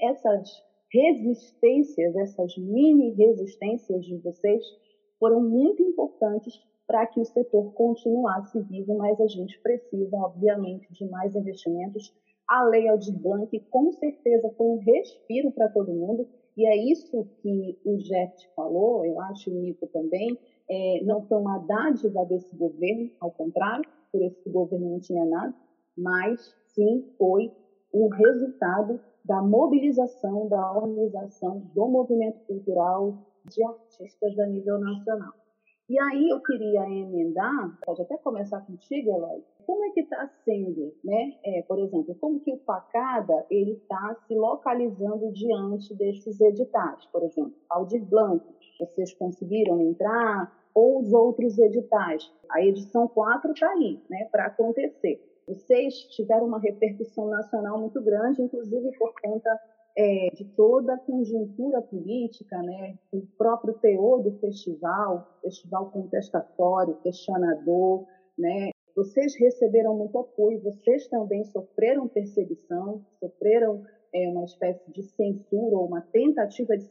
[0.00, 0.50] essas
[0.92, 4.64] resistências, essas mini resistências de vocês
[5.18, 6.54] foram muito importantes
[6.86, 12.14] para que o setor continuasse vivo, mas a gente precisa, obviamente, de mais investimentos.
[12.48, 17.28] A Lei Aldir Blanc, com certeza, foi um respiro para todo mundo, e é isso
[17.42, 20.38] que o Jeff falou, eu acho, o Nico também,
[20.70, 25.54] é, não foi uma dádiva desse governo, ao contrário, por esse governo não tinha nada,
[25.96, 27.52] mas sim foi
[27.92, 33.14] o resultado da mobilização, da organização do movimento cultural
[33.44, 35.34] de artistas a nível nacional.
[35.88, 40.94] E aí eu queria emendar, pode até começar contigo, Eloy, como é que está sendo,
[41.04, 41.34] né?
[41.44, 47.22] É, por exemplo, como que o Facada ele está se localizando diante desses editais, por
[47.22, 48.42] exemplo, Aldir Blanc,
[48.80, 52.30] vocês conseguiram entrar, ou os outros editais.
[52.50, 55.27] A edição 4 está aí, né, para acontecer.
[55.48, 59.58] Vocês tiveram uma repercussão nacional muito grande, inclusive por conta
[59.96, 68.06] é, de toda a conjuntura política, né, o próprio teor do festival, festival contestatório, questionador,
[68.38, 75.76] né, vocês receberam muito apoio, vocês também sofreram perseguição, sofreram é, uma espécie de censura
[75.76, 76.84] ou uma tentativa de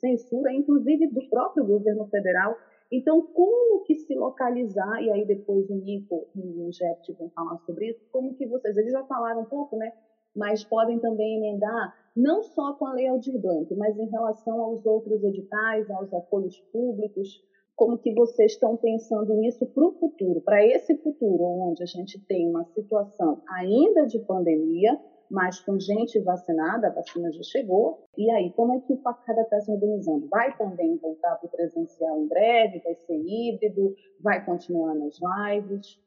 [0.00, 2.56] censura, inclusive do próprio governo federal.
[2.92, 7.58] Então, como que se localizar, e aí depois o Nico e o Jeff vão falar
[7.58, 9.92] sobre isso, como que vocês, eles já falaram um pouco, né,
[10.34, 14.84] mas podem também emendar não só com a Lei Aldir Blanc, mas em relação aos
[14.84, 17.28] outros editais, aos apoios públicos,
[17.76, 22.18] como que vocês estão pensando nisso para o futuro, para esse futuro onde a gente
[22.26, 25.00] tem uma situação ainda de pandemia,
[25.30, 29.42] mas com gente vacinada, a vacina já chegou, e aí como é que o Facada
[29.42, 30.28] está se organizando?
[30.28, 35.98] Vai também voltar para o presencial em breve, vai ser híbrido, vai continuar nas lives?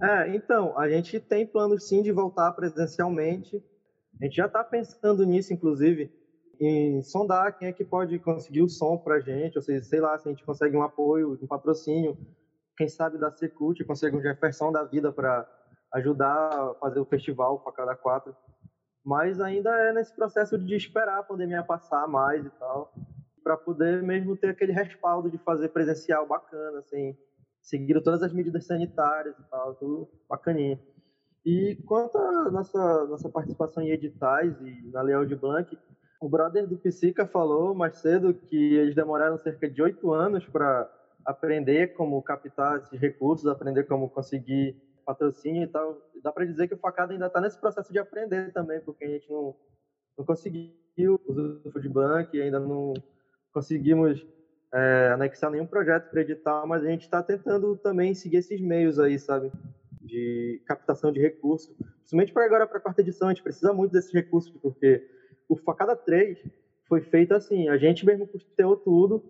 [0.00, 3.62] É, então, a gente tem planos sim de voltar presencialmente.
[4.20, 6.10] A gente já está pensando nisso, inclusive,
[6.60, 10.00] em sondar quem é que pode conseguir o som para a gente, ou seja, sei
[10.00, 12.16] lá, se a gente consegue um apoio, um patrocínio,
[12.76, 15.46] quem sabe da Secult consegue um Jefferson da vida para
[15.94, 18.34] ajudar a fazer o festival para cada quatro.
[19.04, 22.92] Mas ainda é nesse processo de esperar a pandemia passar mais e tal,
[23.42, 27.16] para poder mesmo ter aquele respaldo de fazer presencial bacana, assim,
[27.60, 30.78] seguindo todas as medidas sanitárias e tal, tudo bacaninha.
[31.44, 35.76] E quanto à nossa, nossa participação em editais e na Leal de Blanc,
[36.20, 40.88] o brother do Psica falou mais cedo que eles demoraram cerca de oito anos para
[41.24, 46.00] aprender como captar esses recursos, aprender como conseguir patrocínio e tal.
[46.22, 49.08] Dá para dizer que o Facada ainda está nesse processo de aprender também, porque a
[49.08, 49.54] gente não,
[50.16, 52.94] não conseguiu o Food Bank, ainda não
[53.52, 54.26] conseguimos
[54.72, 58.98] é, anexar nenhum projeto para editar, mas a gente está tentando também seguir esses meios
[58.98, 59.52] aí, sabe?
[60.00, 61.74] De captação de recursos.
[61.76, 65.06] Principalmente para agora, para a quarta edição, a gente precisa muito desses recursos, porque
[65.48, 66.38] o Facada 3
[66.88, 69.24] foi feito assim, a gente mesmo custeou tudo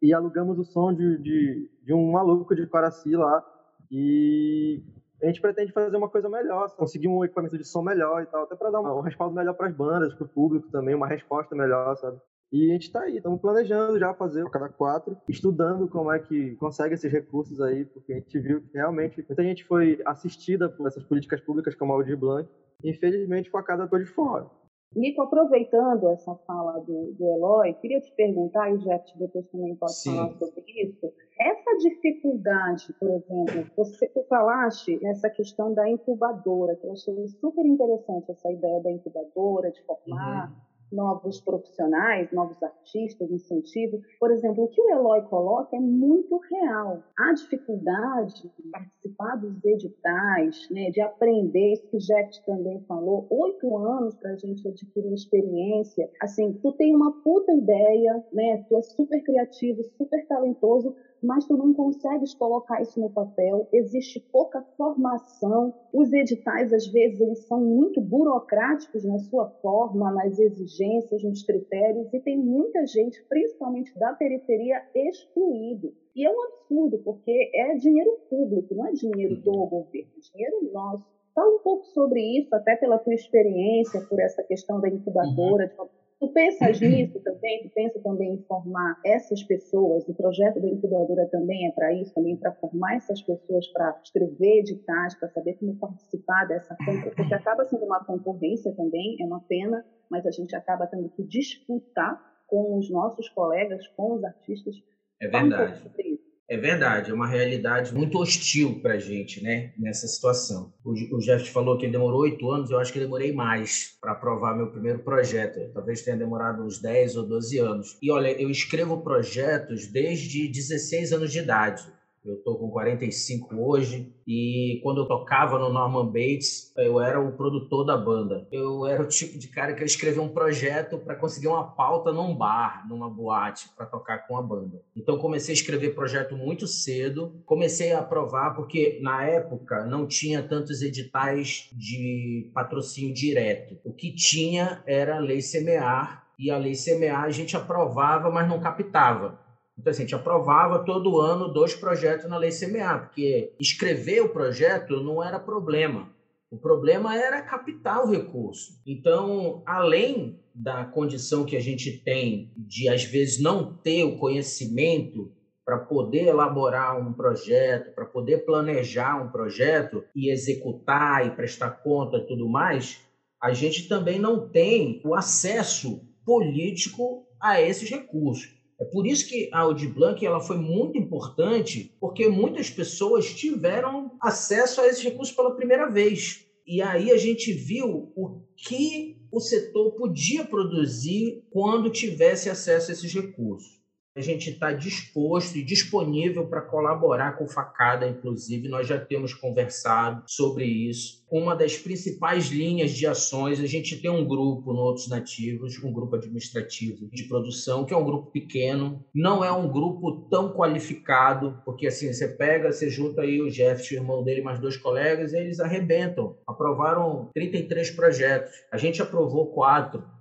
[0.00, 3.44] e alugamos o som de, de, de um maluco de Quaraci lá
[3.90, 4.82] e
[5.22, 8.44] a gente pretende fazer uma coisa melhor, conseguir um equipamento de som melhor e tal,
[8.44, 11.54] até para dar um, respaldo melhor para as bandas, para o público também, uma resposta
[11.54, 12.20] melhor, sabe?
[12.52, 16.54] E a gente está aí, estamos planejando já fazer cada quatro, estudando como é que
[16.56, 20.86] consegue esses recursos aí, porque a gente viu que realmente muita gente foi assistida por
[20.86, 22.48] essas políticas públicas como a Aldir Blanc,
[22.84, 24.46] infelizmente foi a cada ficou de fora.
[24.94, 29.74] Nico, aproveitando essa fala do, do Eloy, queria te perguntar, e o Jeff depois também
[29.76, 30.14] pode Sim.
[30.16, 36.86] falar sobre isso, essa dificuldade, por exemplo, você tu falaste essa questão da incubadora, que
[36.86, 43.30] eu achei super interessante essa ideia da incubadora, de formar uhum novos profissionais, novos artistas,
[43.30, 44.00] incentivo.
[44.18, 47.02] Por exemplo, o que o Eloy coloca é muito real.
[47.18, 53.26] A dificuldade de participar dos editais, né, de aprender, isso que o Jeff também falou,
[53.30, 56.08] oito anos para a gente adquirir experiência.
[56.20, 60.94] Assim, tu tem uma puta ideia, né, tu é super criativo, super talentoso,
[61.26, 67.20] mas tu não consegues colocar isso no papel, existe pouca formação, os editais às vezes
[67.20, 73.22] eles são muito burocráticos na sua forma, nas exigências, nos critérios e tem muita gente,
[73.28, 75.92] principalmente da periferia, excluído.
[76.14, 80.72] E é um absurdo, porque é dinheiro público, não é dinheiro do governo, é dinheiro
[80.72, 81.04] nosso.
[81.34, 85.68] Fala um pouco sobre isso, até pela tua experiência, por essa questão da incubadora, uhum.
[85.68, 87.62] de uma Tu pensas nisso também?
[87.62, 90.08] Tu pensa também em formar essas pessoas?
[90.08, 94.60] O projeto da incubadora também é para isso, também para formar essas pessoas para escrever
[94.60, 99.40] editais, para saber como participar dessa concorrência, porque acaba sendo uma concorrência também, é uma
[99.40, 104.74] pena, mas a gente acaba tendo que disputar com os nossos colegas, com os artistas.
[105.20, 105.82] É verdade.
[105.86, 110.72] Um é verdade, é uma realidade muito hostil para a gente, né, nessa situação.
[110.84, 114.56] O, o Jeff falou que demorou oito anos, eu acho que demorei mais para aprovar
[114.56, 115.58] meu primeiro projeto.
[115.72, 117.98] Talvez tenha demorado uns 10 ou 12 anos.
[118.00, 121.82] E olha, eu escrevo projetos desde 16 anos de idade.
[122.26, 127.36] Eu tô com 45 hoje e quando eu tocava no Norman Bates, eu era o
[127.36, 128.48] produtor da banda.
[128.50, 132.12] Eu era o tipo de cara que eu escrevia um projeto para conseguir uma pauta
[132.12, 134.82] num bar, numa boate, para tocar com a banda.
[134.96, 140.42] Então comecei a escrever projeto muito cedo, comecei a aprovar porque na época não tinha
[140.42, 143.78] tantos editais de patrocínio direto.
[143.84, 148.48] O que tinha era a lei semear e a lei semear a gente aprovava, mas
[148.48, 149.45] não captava.
[149.78, 154.30] Então, assim, a gente aprovava todo ano dois projetos na Lei CMA, porque escrever o
[154.30, 156.10] projeto não era problema.
[156.50, 158.80] O problema era captar o recurso.
[158.86, 165.32] Então, além da condição que a gente tem de, às vezes, não ter o conhecimento
[165.64, 172.18] para poder elaborar um projeto, para poder planejar um projeto e executar e prestar conta
[172.18, 173.00] e tudo mais,
[173.42, 178.55] a gente também não tem o acesso político a esses recursos.
[178.78, 184.16] É por isso que a Audi Blanc ela foi muito importante, porque muitas pessoas tiveram
[184.20, 186.46] acesso a esses recursos pela primeira vez.
[186.66, 192.94] E aí a gente viu o que o setor podia produzir quando tivesse acesso a
[192.94, 193.76] esses recursos
[194.16, 199.34] a gente está disposto e disponível para colaborar com o Facada, inclusive, nós já temos
[199.34, 201.22] conversado sobre isso.
[201.30, 205.92] Uma das principais linhas de ações, a gente tem um grupo no Outros Nativos, um
[205.92, 211.60] grupo administrativo de produção, que é um grupo pequeno, não é um grupo tão qualificado,
[211.64, 215.34] porque assim, você pega, você junta aí o Jeff, o irmão dele, mais dois colegas,
[215.34, 216.36] e eles arrebentam.
[216.46, 218.52] Aprovaram 33 projetos.
[218.72, 220.15] A gente aprovou quatro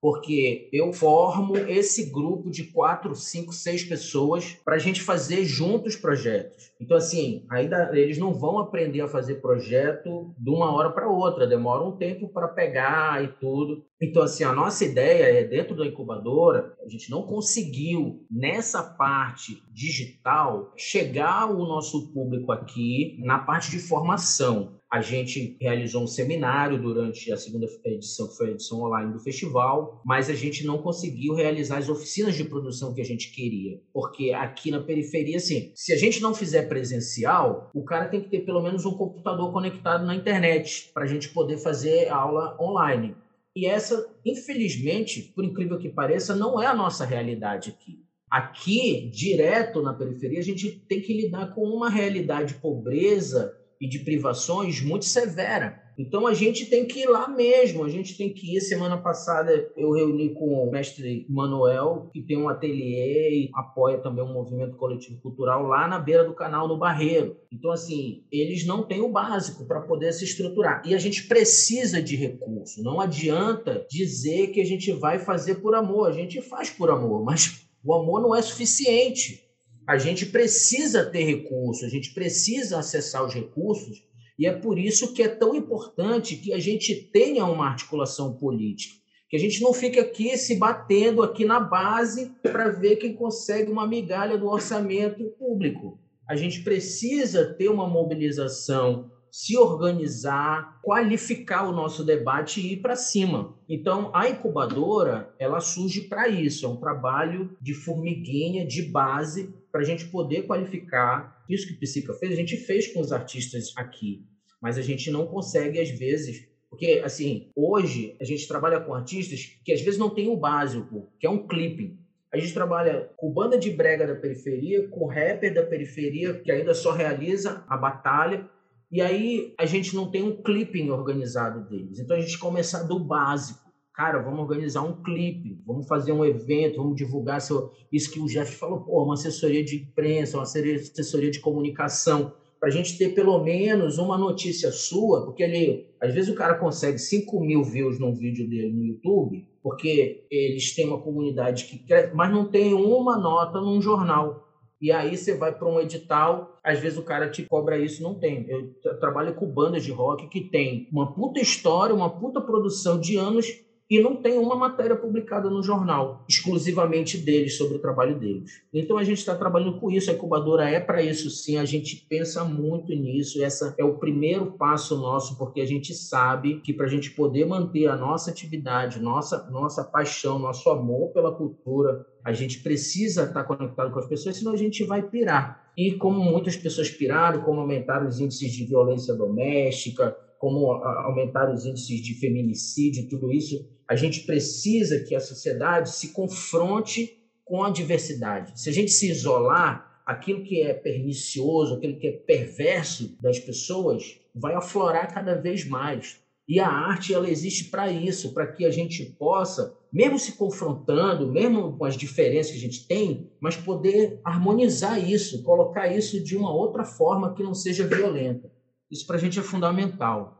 [0.00, 5.96] porque eu formo esse grupo de quatro, cinco, seis pessoas para a gente fazer juntos
[5.96, 6.72] projetos.
[6.80, 11.46] Então, assim, ainda eles não vão aprender a fazer projeto de uma hora para outra,
[11.46, 13.84] demora um tempo para pegar e tudo.
[14.00, 19.60] Então, assim, a nossa ideia é, dentro da incubadora, a gente não conseguiu, nessa parte
[19.72, 24.77] digital, chegar o nosso público aqui na parte de formação.
[24.90, 29.20] A gente realizou um seminário durante a segunda edição, que foi a edição online do
[29.20, 33.78] festival, mas a gente não conseguiu realizar as oficinas de produção que a gente queria.
[33.92, 38.30] Porque aqui na periferia, assim, se a gente não fizer presencial, o cara tem que
[38.30, 43.14] ter pelo menos um computador conectado na internet para a gente poder fazer aula online.
[43.54, 48.08] E essa, infelizmente, por incrível que pareça, não é a nossa realidade aqui.
[48.30, 53.88] Aqui, direto na periferia, a gente tem que lidar com uma realidade de pobreza e
[53.88, 55.88] de privações muito severa.
[55.98, 58.60] Então a gente tem que ir lá mesmo, a gente tem que ir.
[58.60, 64.22] Semana passada eu reuni com o mestre Manuel, que tem um ateliê e apoia também
[64.22, 67.36] um movimento coletivo cultural lá na beira do canal, no Barreiro.
[67.52, 70.82] Então, assim, eles não têm o básico para poder se estruturar.
[70.86, 72.80] E a gente precisa de recurso.
[72.80, 76.10] Não adianta dizer que a gente vai fazer por amor.
[76.10, 79.47] A gente faz por amor, mas o amor não é suficiente
[79.88, 84.04] a gente precisa ter recursos, a gente precisa acessar os recursos,
[84.38, 88.94] e é por isso que é tão importante que a gente tenha uma articulação política,
[89.30, 93.72] que a gente não fique aqui se batendo aqui na base para ver quem consegue
[93.72, 95.98] uma migalha do orçamento público.
[96.28, 102.96] A gente precisa ter uma mobilização se organizar, qualificar o nosso debate e ir para
[102.96, 103.54] cima.
[103.68, 109.80] Então, a incubadora, ela surge para isso, é um trabalho de formiguinha, de base, para
[109.80, 111.44] a gente poder qualificar.
[111.48, 114.24] Isso que Psica fez, a gente fez com os artistas aqui,
[114.60, 119.58] mas a gente não consegue, às vezes, porque, assim, hoje a gente trabalha com artistas
[119.64, 121.98] que às vezes não tem o básico, que é um clipping.
[122.30, 126.74] A gente trabalha com banda de brega da periferia, com rapper da periferia, que ainda
[126.74, 128.48] só realiza a batalha,
[128.90, 131.98] e aí a gente não tem um clipping organizado deles.
[131.98, 133.67] Então a gente começa do básico.
[133.98, 137.72] Cara, vamos organizar um clipe, vamos fazer um evento, vamos divulgar seu...
[137.90, 142.68] isso que o Jeff falou, pô, uma assessoria de imprensa, uma assessoria de comunicação, para
[142.68, 146.96] a gente ter pelo menos uma notícia sua, porque ele, às vezes o cara consegue
[146.96, 151.84] 5 mil views num vídeo dele no YouTube, porque eles têm uma comunidade que
[152.14, 154.46] mas não tem uma nota num jornal.
[154.80, 158.14] E aí você vai para um edital, às vezes o cara te cobra isso, não
[158.14, 158.46] tem.
[158.48, 163.16] Eu trabalho com bandas de rock que tem uma puta história, uma puta produção de
[163.16, 168.62] anos e não tem uma matéria publicada no jornal exclusivamente deles, sobre o trabalho deles.
[168.72, 172.06] Então a gente está trabalhando com isso, a incubadora é para isso sim, a gente
[172.08, 176.86] pensa muito nisso, essa é o primeiro passo nosso, porque a gente sabe que para
[176.86, 182.32] a gente poder manter a nossa atividade, nossa, nossa paixão, nosso amor pela cultura, a
[182.32, 185.72] gente precisa estar tá conectado com as pessoas, senão a gente vai pirar.
[185.76, 191.64] E como muitas pessoas piraram, como aumentaram os índices de violência doméstica, como aumentaram os
[191.64, 197.70] índices de feminicídio, tudo isso, a gente precisa que a sociedade se confronte com a
[197.70, 198.60] diversidade.
[198.60, 204.20] Se a gente se isolar, aquilo que é pernicioso, aquilo que é perverso das pessoas,
[204.34, 206.20] vai aflorar cada vez mais.
[206.46, 211.30] E a arte ela existe para isso, para que a gente possa, mesmo se confrontando,
[211.30, 216.36] mesmo com as diferenças que a gente tem, mas poder harmonizar isso, colocar isso de
[216.36, 218.50] uma outra forma que não seja violenta.
[218.90, 220.37] Isso para a gente é fundamental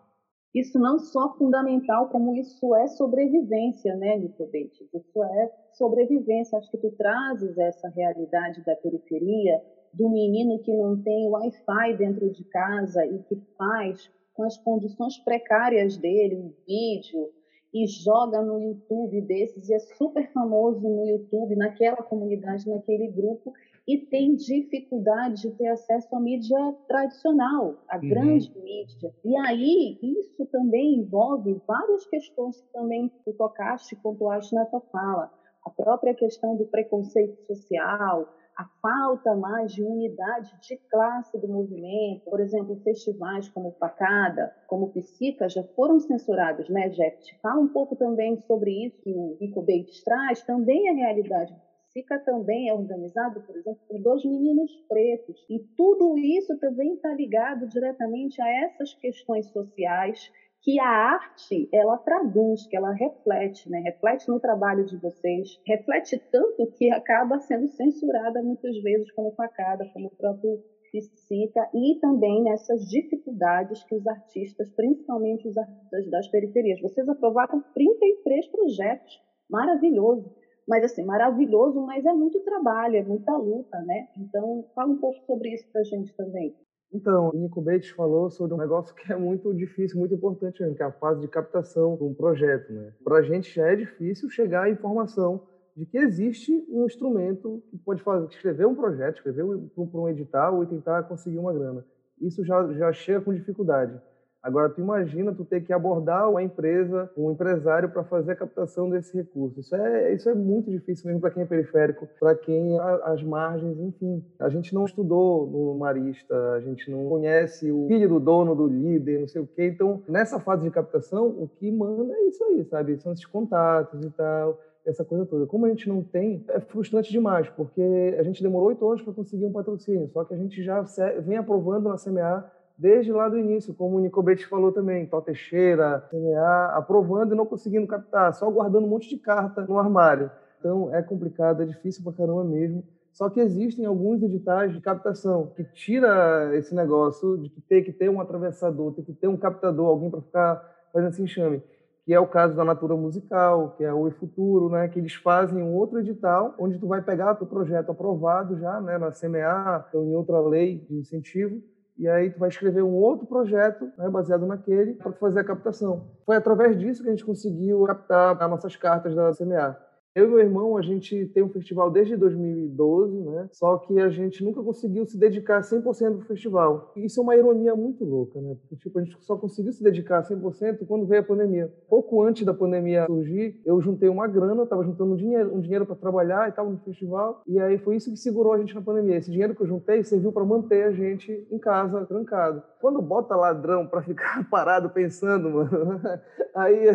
[0.55, 4.89] isso não só fundamental, como isso é sobrevivência, né, Nicobete?
[4.95, 6.59] Isso é sobrevivência.
[6.59, 12.31] Acho que tu trazes essa realidade da periferia, do menino que não tem Wi-Fi dentro
[12.31, 17.31] de casa e que faz com as condições precárias dele um vídeo
[17.75, 23.53] e joga no YouTube desses e é super famoso no YouTube, naquela comunidade, naquele grupo
[23.89, 28.09] e tem dificuldade de ter acesso à mídia tradicional, à uhum.
[28.11, 29.11] grande mídia.
[29.25, 34.83] E aí, isso também envolve várias questões que também tu tocaste e pontuaste na tua
[34.93, 35.33] fala.
[35.65, 42.29] A própria questão do preconceito social, a falta mais de unidade de classe do movimento.
[42.29, 47.17] Por exemplo, festivais como Facada, como Psica, já foram censurados, né, Jeff?
[47.41, 51.55] Fala um pouco também sobre isso que o Rico Bates traz, também é realidade
[51.99, 55.45] SICA também é organizado, por exemplo, por dois meninos pretos.
[55.51, 60.31] E tudo isso também está ligado diretamente a essas questões sociais
[60.63, 63.81] que a arte ela traduz, que ela reflete, né?
[63.81, 69.89] reflete no trabalho de vocês, reflete tanto que acaba sendo censurada muitas vezes como facada,
[69.93, 70.59] como o próprio
[70.91, 76.81] Psica, e também nessas dificuldades que os artistas, principalmente os artistas das periferias.
[76.81, 80.31] Vocês aprovaram 33 projetos Maravilhoso.
[80.69, 84.09] Mas, assim, maravilhoso, mas é muito trabalho, é muita luta, né?
[84.19, 86.55] Então, fala um pouco sobre isso para a gente também.
[86.93, 90.83] Então, o Nico Bates falou sobre um negócio que é muito difícil, muito importante, que
[90.83, 92.71] é a fase de captação de um projeto.
[92.73, 92.93] Né?
[93.03, 95.47] Para a gente já é difícil chegar à informação
[95.77, 100.63] de que existe um instrumento que pode fazer, escrever um projeto, escrever para um edital
[100.63, 101.85] e tentar conseguir uma grana.
[102.21, 103.99] Isso já, já chega com dificuldade.
[104.43, 108.89] Agora, tu imagina tu ter que abordar uma empresa, um empresário para fazer a captação
[108.89, 109.59] desse recurso.
[109.59, 113.79] Isso é, isso é muito difícil mesmo para quem é periférico, para quem as margens,
[113.81, 114.25] enfim.
[114.39, 118.67] A gente não estudou no Marista, a gente não conhece o filho do dono, do
[118.67, 119.67] líder, não sei o quê.
[119.67, 122.97] Então, nessa fase de captação, o que manda é isso aí, sabe?
[123.01, 125.47] São esses contatos e tal essa coisa toda.
[125.47, 129.13] Como a gente não tem, é frustrante demais, porque a gente demorou oito anos para
[129.13, 130.83] conseguir um patrocínio, só que a gente já
[131.21, 135.21] vem aprovando na CMA desde lá do início, como o Nico Betes falou também, Tó
[135.21, 140.31] Teixeira, CNA, aprovando e não conseguindo captar, só guardando um monte de carta no armário.
[140.59, 142.85] Então é complicado, é difícil pra caramba mesmo.
[143.13, 148.09] Só que existem alguns editais de captação que tira esse negócio de ter que ter
[148.09, 151.63] um atravessador, ter que ter um captador, alguém para ficar fazendo esse enxame
[152.09, 155.63] que é o caso da Natura Musical, que é o Futuro, né, que eles fazem
[155.63, 160.03] um outro edital onde tu vai pegar teu projeto aprovado já, né, na CMA, então
[160.05, 161.63] em outra lei de incentivo,
[161.99, 166.07] e aí tu vai escrever um outro projeto né, baseado naquele para fazer a captação.
[166.25, 169.77] Foi através disso que a gente conseguiu captar as nossas cartas da CMA.
[170.19, 173.49] Eu e meu irmão, a gente tem um festival desde 2012, né?
[173.53, 176.93] Só que a gente nunca conseguiu se dedicar 100% do festival.
[176.97, 178.57] Isso é uma ironia muito louca, né?
[178.61, 181.73] Porque tipo, a gente só conseguiu se dedicar 100% quando veio a pandemia.
[181.89, 185.87] Pouco antes da pandemia surgir, eu juntei uma grana, estava juntando um dinheiro, um dinheiro
[185.87, 187.41] para trabalhar e tal no festival.
[187.47, 189.19] E aí foi isso que segurou a gente na pandemia.
[189.19, 192.61] Esse dinheiro que eu juntei serviu para manter a gente em casa, trancado.
[192.81, 196.01] Quando bota ladrão para ficar parado pensando, mano,
[196.57, 196.89] aí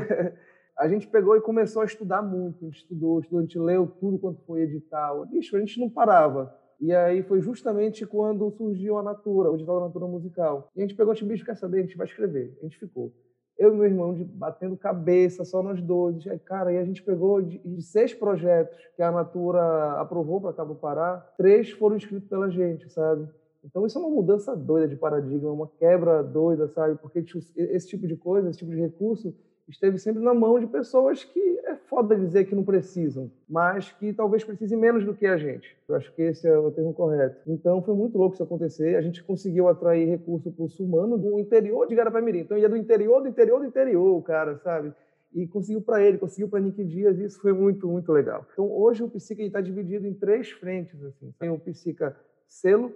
[0.78, 2.63] a gente pegou e começou a estudar muito.
[2.63, 5.26] A gente estudou, estudou, a gente leu tudo quanto foi edital.
[5.26, 6.53] Bicho, a gente não parava.
[6.80, 10.69] E aí foi justamente quando surgiu a Natura, o edital da Natura Musical.
[10.76, 11.80] E a gente pegou, tipo, bicho, quer saber?
[11.80, 12.57] A gente vai escrever.
[12.59, 13.13] A gente ficou.
[13.57, 16.28] Eu e meu irmão de, batendo cabeça, só nós dois.
[16.28, 20.53] Aí, cara, e a gente pegou de, de seis projetos que a Natura aprovou para
[20.53, 23.30] Cabo Pará, três foram escritos pela gente, sabe?
[23.63, 26.97] Então isso é uma mudança doida de paradigma, uma quebra doida, sabe?
[26.99, 29.34] Porque tipo, esse tipo de coisa, esse tipo de recurso,
[29.74, 34.13] esteve sempre na mão de pessoas que é foda dizer que não precisam, mas que
[34.13, 35.76] talvez precisem menos do que a gente.
[35.88, 37.41] Eu acho que esse é o termo correto.
[37.47, 38.95] Então foi muito louco isso acontecer.
[38.95, 42.39] A gente conseguiu atrair recurso para o Sumano do interior de Garapé-Mirim.
[42.39, 44.93] Então ia do interior, do interior, do interior, cara, sabe?
[45.34, 48.45] E conseguiu para ele, conseguiu para Nick Dias, e isso foi muito, muito legal.
[48.53, 51.03] Então hoje o Psica está dividido em três frentes.
[51.03, 51.34] Assim.
[51.39, 52.15] Tem o Psica
[52.47, 52.93] Selo,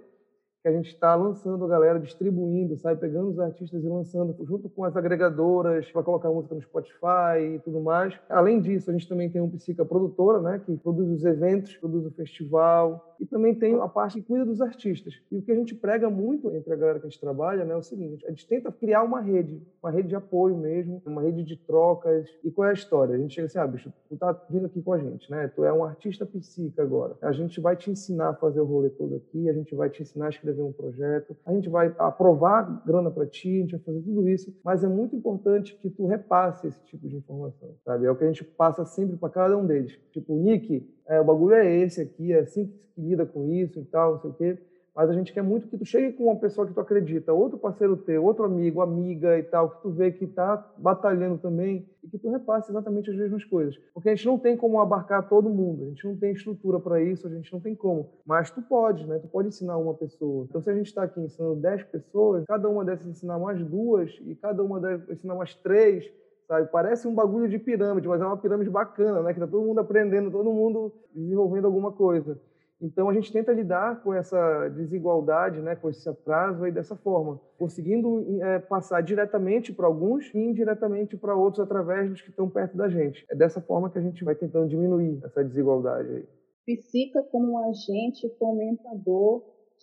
[0.68, 3.00] que a gente está lançando a galera, distribuindo, sabe?
[3.00, 7.58] Pegando os artistas e lançando junto com as agregadoras para colocar música no Spotify e
[7.60, 8.14] tudo mais.
[8.28, 10.60] Além disso, a gente também tem um Psica Produtora, né?
[10.64, 14.60] Que produz os eventos, produz o festival e também tem a parte que cuida dos
[14.60, 15.14] artistas.
[15.30, 17.72] E o que a gente prega muito entre a galera que a gente trabalha né,
[17.72, 21.22] é o seguinte: a gente tenta criar uma rede, uma rede de apoio mesmo, uma
[21.22, 22.28] rede de trocas.
[22.44, 23.14] E qual é a história?
[23.14, 25.48] A gente chega assim, ah, bicho, tu tá vindo aqui com a gente, né?
[25.48, 27.16] Tu é um artista psica agora.
[27.22, 30.02] A gente vai te ensinar a fazer o rolê todo aqui, a gente vai te
[30.02, 33.72] ensinar a escrever escrever um projeto, a gente vai aprovar grana para ti, a gente
[33.72, 37.74] vai fazer tudo isso, mas é muito importante que tu repasse esse tipo de informação,
[37.84, 38.06] sabe?
[38.06, 39.98] É o que a gente passa sempre para cada um deles.
[40.10, 43.80] Tipo, Nick, é, o bagulho é esse aqui, é assim que se lida com isso
[43.80, 44.58] e tal, não sei o quê
[44.98, 47.56] mas a gente quer muito que tu chegue com uma pessoa que tu acredita, outro
[47.56, 52.08] parceiro teu, outro amigo, amiga e tal, que tu vê que está batalhando também e
[52.08, 53.78] que tu repasse exatamente as mesmas coisas.
[53.94, 57.00] Porque a gente não tem como abarcar todo mundo, a gente não tem estrutura para
[57.00, 58.10] isso, a gente não tem como.
[58.26, 59.20] Mas tu pode, né?
[59.20, 60.46] Tu pode ensinar uma pessoa.
[60.48, 64.10] Então se a gente está aqui ensinando 10 pessoas, cada uma dessas ensinar mais duas
[64.26, 66.10] e cada uma deve ensinar mais três,
[66.48, 66.68] sabe?
[66.72, 69.34] Parece um bagulho de pirâmide, mas é uma pirâmide bacana, né?
[69.34, 72.40] Que tá todo mundo aprendendo, todo mundo desenvolvendo alguma coisa.
[72.80, 77.40] Então a gente tenta lidar com essa desigualdade, né, com esse atraso aí dessa forma,
[77.58, 82.76] conseguindo é, passar diretamente para alguns e indiretamente para outros através dos que estão perto
[82.76, 83.26] da gente.
[83.28, 86.28] É dessa forma que a gente vai tentando diminuir essa desigualdade aí.
[86.64, 89.42] Psica como um agente fomentador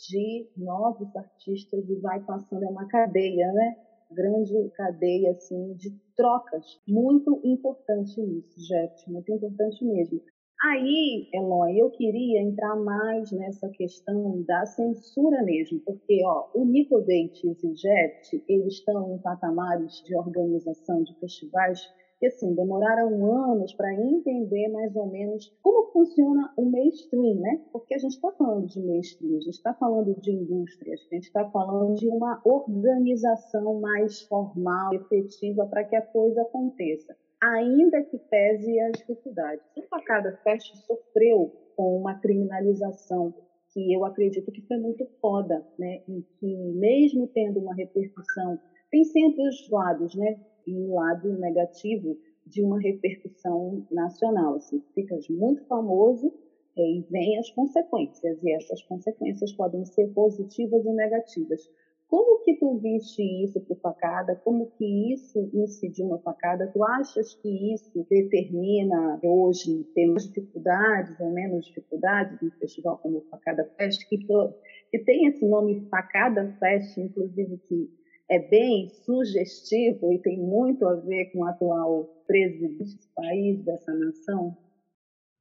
[0.10, 3.76] de novos artistas e vai passando é uma cadeia, né?
[4.12, 6.66] Grande cadeia assim de trocas.
[6.88, 10.22] Muito importante isso, Jeff, muito importante mesmo.
[10.64, 17.00] Aí, Eloy, eu queria entrar mais nessa questão da censura mesmo, porque ó, o Nico
[17.02, 21.82] Dates e o Jet, eles estão em patamares de organização de festivais
[22.20, 27.62] que assim, demoraram anos para entender mais ou menos como funciona o mainstream, né?
[27.72, 31.26] Porque a gente está falando de mainstream, a gente está falando de indústrias, a gente
[31.26, 37.16] está falando de uma organização mais formal, efetiva para que a coisa aconteça.
[37.42, 39.64] ainda que pese as dificuldades.
[39.78, 43.34] O Facada Fest sofreu com uma criminalização
[43.74, 46.02] que eu acredito que foi muito foda, né?
[46.08, 48.58] E que mesmo tendo uma repercussão,
[48.90, 50.40] tem sempre os lados, né?
[50.68, 54.56] E o lado negativo de uma repercussão nacional.
[54.56, 56.34] Assim, ficas muito famoso
[56.78, 61.70] é, e vem as consequências, e essas consequências podem ser positivas ou negativas.
[62.08, 64.36] Como que tu viste isso para facada?
[64.44, 66.68] Como que isso incidiu na facada?
[66.68, 73.18] Tu achas que isso determina hoje ter mais dificuldades ou menos dificuldades no festival como
[73.18, 77.90] o Facada Fest, que, que tem esse nome Facada Fest, inclusive que
[78.30, 83.94] é bem sugestivo e tem muito a ver com o atual presidente do país, dessa
[83.94, 84.58] nação?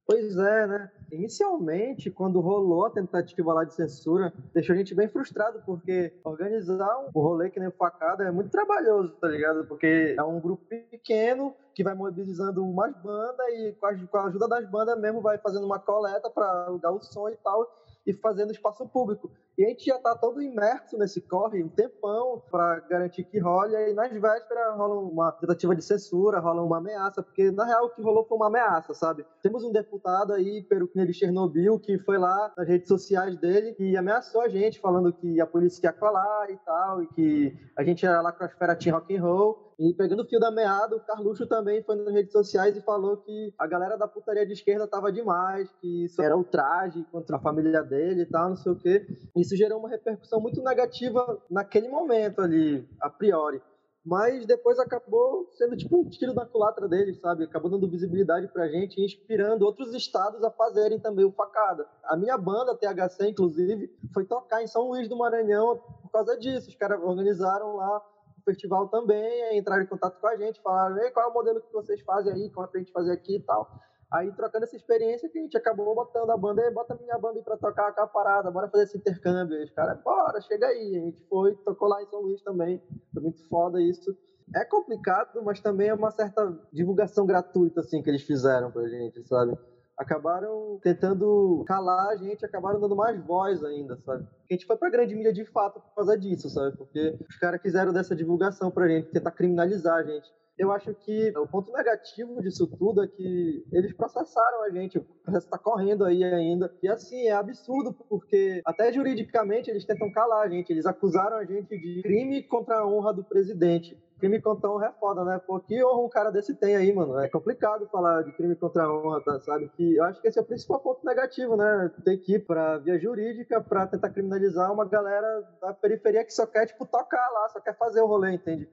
[0.07, 0.91] Pois é, né?
[1.11, 6.99] Inicialmente, quando rolou a tentativa lá de censura, deixou a gente bem frustrado, porque organizar
[6.99, 9.65] um rolê que nem o Facada é muito trabalhoso, tá ligado?
[9.65, 14.69] Porque é um grupo pequeno que vai mobilizando umas bandas e com a, ajuda das
[14.69, 17.67] bandas mesmo vai fazendo uma coleta para alugar o som e tal
[18.05, 19.31] e fazendo espaço público.
[19.57, 23.73] E a gente já está todo imerso nesse corre um tempão para garantir que role,
[23.73, 27.89] e nas vésperas rola uma tentativa de censura, rola uma ameaça, porque na real o
[27.89, 29.25] que rolou foi uma ameaça, sabe?
[29.41, 33.95] Temos um deputado aí, peruquinha de Chernobyl, que foi lá nas redes sociais dele e
[33.95, 38.05] ameaçou a gente, falando que a polícia ia colar e tal, e que a gente
[38.05, 39.64] era lá com a esfera Team Rock and Roll.
[39.77, 43.17] E pegando o fio da meada, o Carluxo também foi nas redes sociais e falou
[43.17, 47.41] que a galera da putaria de esquerda tava demais, que isso era ultraje contra a
[47.41, 49.05] família dele e tal, não sei o quê.
[49.35, 53.61] Isso gerou uma repercussão muito negativa naquele momento ali, a priori.
[54.05, 57.43] Mas depois acabou sendo tipo um tiro na culatra dele, sabe?
[57.43, 61.87] Acabou dando visibilidade pra gente e inspirando outros estados a fazerem também o facada.
[62.03, 66.69] A minha banda, THC, inclusive, foi tocar em São Luís do Maranhão por causa disso.
[66.69, 67.99] Os caras organizaram lá
[68.45, 71.73] festival também, entraram em contato com a gente, falaram, Ei, qual é o modelo que
[71.73, 73.67] vocês fazem aí, como é pra gente fazer aqui e tal.
[74.13, 77.43] Aí, trocando essa experiência, que a gente acabou botando a banda, bota minha banda aí
[77.43, 79.61] pra tocar com a parada, bora fazer esse intercâmbio.
[79.61, 80.95] Os caras, bora, chega aí.
[80.95, 82.81] A gente foi, tocou lá em São Luís também.
[83.11, 84.15] Foi muito foda isso.
[84.55, 89.27] É complicado, mas também é uma certa divulgação gratuita, assim, que eles fizeram pra gente,
[89.27, 89.57] sabe?
[89.97, 94.27] Acabaram tentando calar a gente, acabaram dando mais voz ainda, sabe?
[94.49, 96.77] a gente foi pra grande mídia de fato por causa disso, sabe?
[96.77, 100.29] Porque os caras quiseram dessa divulgação pra gente, tentar criminalizar a gente.
[100.57, 105.03] Eu acho que o ponto negativo disso tudo é que eles processaram a gente, o
[105.03, 106.73] processo está correndo aí ainda.
[106.81, 110.69] E assim, é absurdo, porque até juridicamente eles tentam calar a gente.
[110.71, 114.87] Eles acusaram a gente de crime contra a honra do presidente crime contra a honra
[114.87, 115.39] é foda, né?
[115.45, 117.19] Pô, que honra um cara desse tem aí, mano?
[117.19, 119.69] É complicado falar de crime contra a honra, tá, sabe?
[119.75, 121.91] Que eu acho que esse é o principal ponto negativo, né?
[122.03, 126.45] Tem que ir pra via jurídica pra tentar criminalizar uma galera da periferia que só
[126.45, 128.69] quer, tipo, tocar lá, só quer fazer o rolê, entende?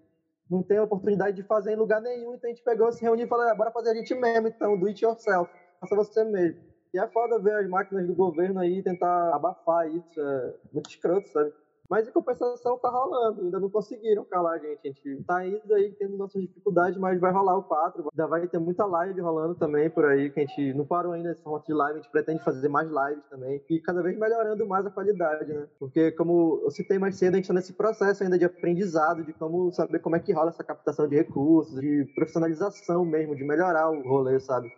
[0.52, 3.28] Não tem oportunidade de fazer em lugar nenhum, então a gente pegou, se reuniu e
[3.28, 5.50] falou, ah, bora fazer a gente mesmo, então, do it yourself,
[5.80, 6.60] faça você mesmo.
[6.92, 11.26] E é foda ver as máquinas do governo aí tentar abafar isso, é muito escroto,
[11.30, 11.50] sabe?
[11.92, 14.80] Mas em compensação tá rolando, ainda não conseguiram calar a gente.
[14.82, 18.08] A gente tá indo aí tendo nossas dificuldades, mas vai rolar o 4.
[18.10, 21.28] Ainda vai ter muita live rolando também por aí, que a gente não parou ainda
[21.28, 23.62] nesse formato de live, a gente pretende fazer mais lives também.
[23.68, 25.68] E cada vez melhorando mais a qualidade, né?
[25.78, 29.34] Porque, como eu citei mais cedo, a gente tá nesse processo ainda de aprendizado, de
[29.34, 33.90] como saber como é que rola essa captação de recursos, de profissionalização mesmo, de melhorar
[33.90, 34.72] o rolê, sabe?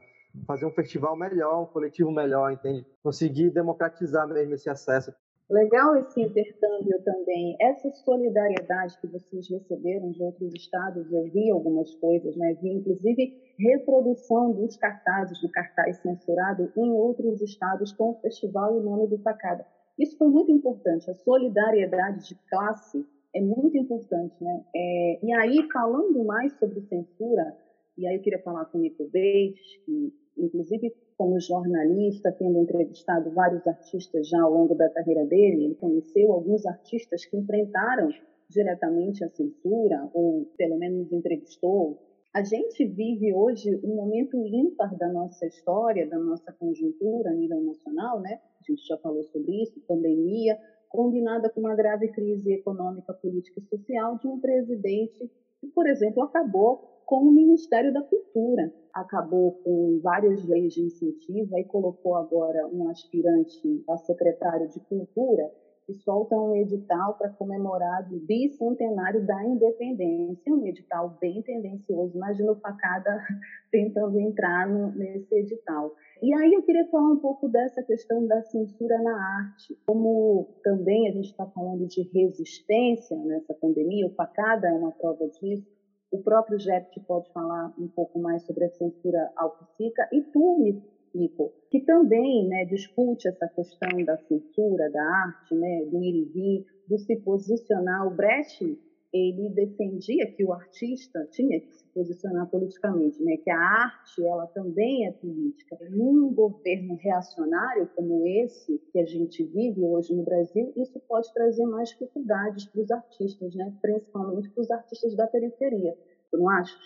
[0.47, 2.85] fazer um festival melhor, um coletivo melhor, entende?
[3.03, 5.12] Conseguir democratizar mesmo esse acesso.
[5.51, 11.95] Legal esse intercâmbio também, essa solidariedade que vocês receberam de outros estados, eu vi algumas
[11.97, 12.55] coisas, né?
[12.62, 18.78] vi inclusive reprodução dos cartazes, do cartaz censurado em outros estados com o festival e
[18.78, 19.66] o nome do Facada.
[19.99, 24.34] Isso foi muito importante, a solidariedade de classe é muito importante.
[24.42, 24.64] Né?
[24.74, 27.55] É, e aí, falando mais sobre censura,
[27.99, 33.31] e aí eu queria falar com o Nico Bates, que inclusive como jornalista, tendo entrevistado
[33.31, 38.09] vários artistas já ao longo da carreira dele, ele conheceu alguns artistas que enfrentaram
[38.49, 41.99] diretamente a censura, ou pelo menos entrevistou.
[42.33, 47.61] A gente vive hoje um momento ímpar da nossa história, da nossa conjuntura a nível
[47.62, 48.41] nacional, né?
[48.61, 50.59] A gente já falou sobre isso, pandemia,
[50.89, 56.23] combinada com uma grave crise econômica, política e social de um presidente que, por exemplo,
[56.23, 58.72] acabou com o Ministério da Cultura.
[58.92, 65.50] Acabou com várias leis de incentivo e colocou agora um aspirante a secretário de Cultura
[65.86, 72.16] que solta um edital para comemorar o bicentenário da independência, um edital bem tendencioso.
[72.16, 73.22] Imagina o Facada
[73.70, 75.94] tentando entrar no, nesse edital.
[76.22, 79.78] E aí eu queria falar um pouco dessa questão da censura na arte.
[79.86, 85.28] Como também a gente está falando de resistência nessa pandemia, o Facada é uma prova
[85.28, 85.74] disso
[86.15, 90.81] O próprio Jept pode falar um pouco mais sobre a censura ao psica e tu,
[91.12, 96.25] Nico, que também né, discute essa questão da censura, da arte, né, do ir e
[96.27, 98.07] vir, do se posicionar.
[98.07, 98.79] O Brecht
[99.15, 103.37] ele defendia que o artista tinha que se posicionar politicamente, né?
[103.37, 105.79] que a arte ela também é política.
[105.91, 111.65] Num governo reacionário como esse que a gente vive hoje no Brasil, isso pode trazer
[111.65, 113.73] mais dificuldades para os artistas, né?
[113.81, 115.97] principalmente para os artistas da periferia.
[116.33, 116.83] Tu não achas?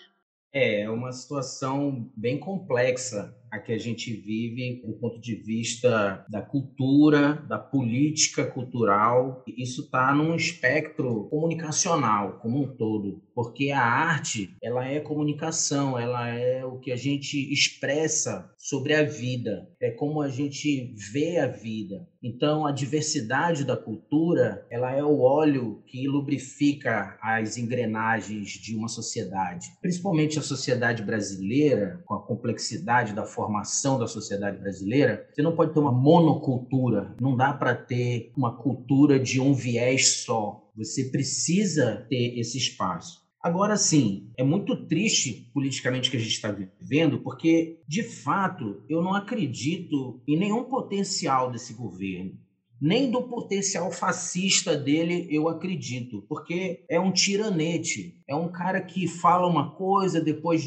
[0.53, 6.25] É, é uma situação bem complexa a que a gente vive do ponto de vista
[6.29, 9.43] da cultura, da política cultural.
[9.47, 16.27] Isso está num espectro comunicacional como um todo, porque a arte ela é comunicação, ela
[16.27, 21.47] é o que a gente expressa sobre a vida, é como a gente vê a
[21.47, 22.07] vida.
[22.21, 28.89] Então, a diversidade da cultura ela é o óleo que lubrifica as engrenagens de uma
[28.89, 35.55] sociedade, principalmente a sociedade brasileira, com a complexidade da formação da sociedade brasileira, você não
[35.55, 40.69] pode ter uma monocultura, não dá para ter uma cultura de um viés só.
[40.75, 43.23] Você precisa ter esse espaço.
[43.41, 49.01] Agora sim, é muito triste politicamente que a gente está vivendo, porque, de fato, eu
[49.01, 52.37] não acredito em nenhum potencial desse governo.
[52.81, 59.07] Nem do potencial fascista dele eu acredito, porque é um tiranete, é um cara que
[59.07, 60.61] fala uma coisa, depois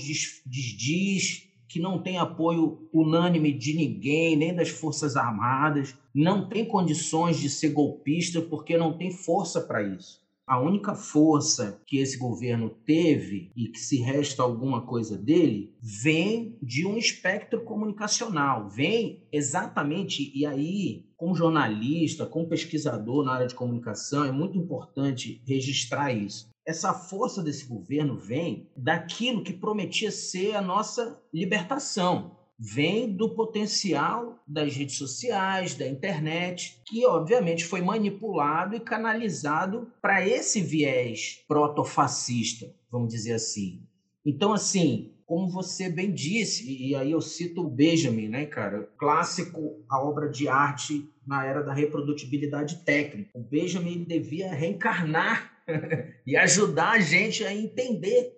[0.46, 7.40] desdiz, que não tem apoio unânime de ninguém, nem das Forças Armadas, não tem condições
[7.40, 10.20] de ser golpista porque não tem força para isso.
[10.46, 16.58] A única força que esse governo teve e que se resta alguma coisa dele vem
[16.62, 23.54] de um espectro comunicacional, vem exatamente, e aí, como jornalista, como pesquisador na área de
[23.54, 30.54] comunicação, é muito importante registrar isso essa força desse governo vem daquilo que prometia ser
[30.54, 32.36] a nossa libertação.
[32.58, 40.26] Vem do potencial das redes sociais, da internet, que obviamente foi manipulado e canalizado para
[40.26, 43.82] esse viés protofascista, vamos dizer assim.
[44.24, 48.88] Então, assim, como você bem disse, e aí eu cito o Benjamin, né, cara?
[48.96, 53.30] Clássico, a obra de arte na era da reprodutibilidade técnica.
[53.34, 55.61] O Benjamin devia reencarnar
[56.26, 58.32] e ajudar a gente a entender.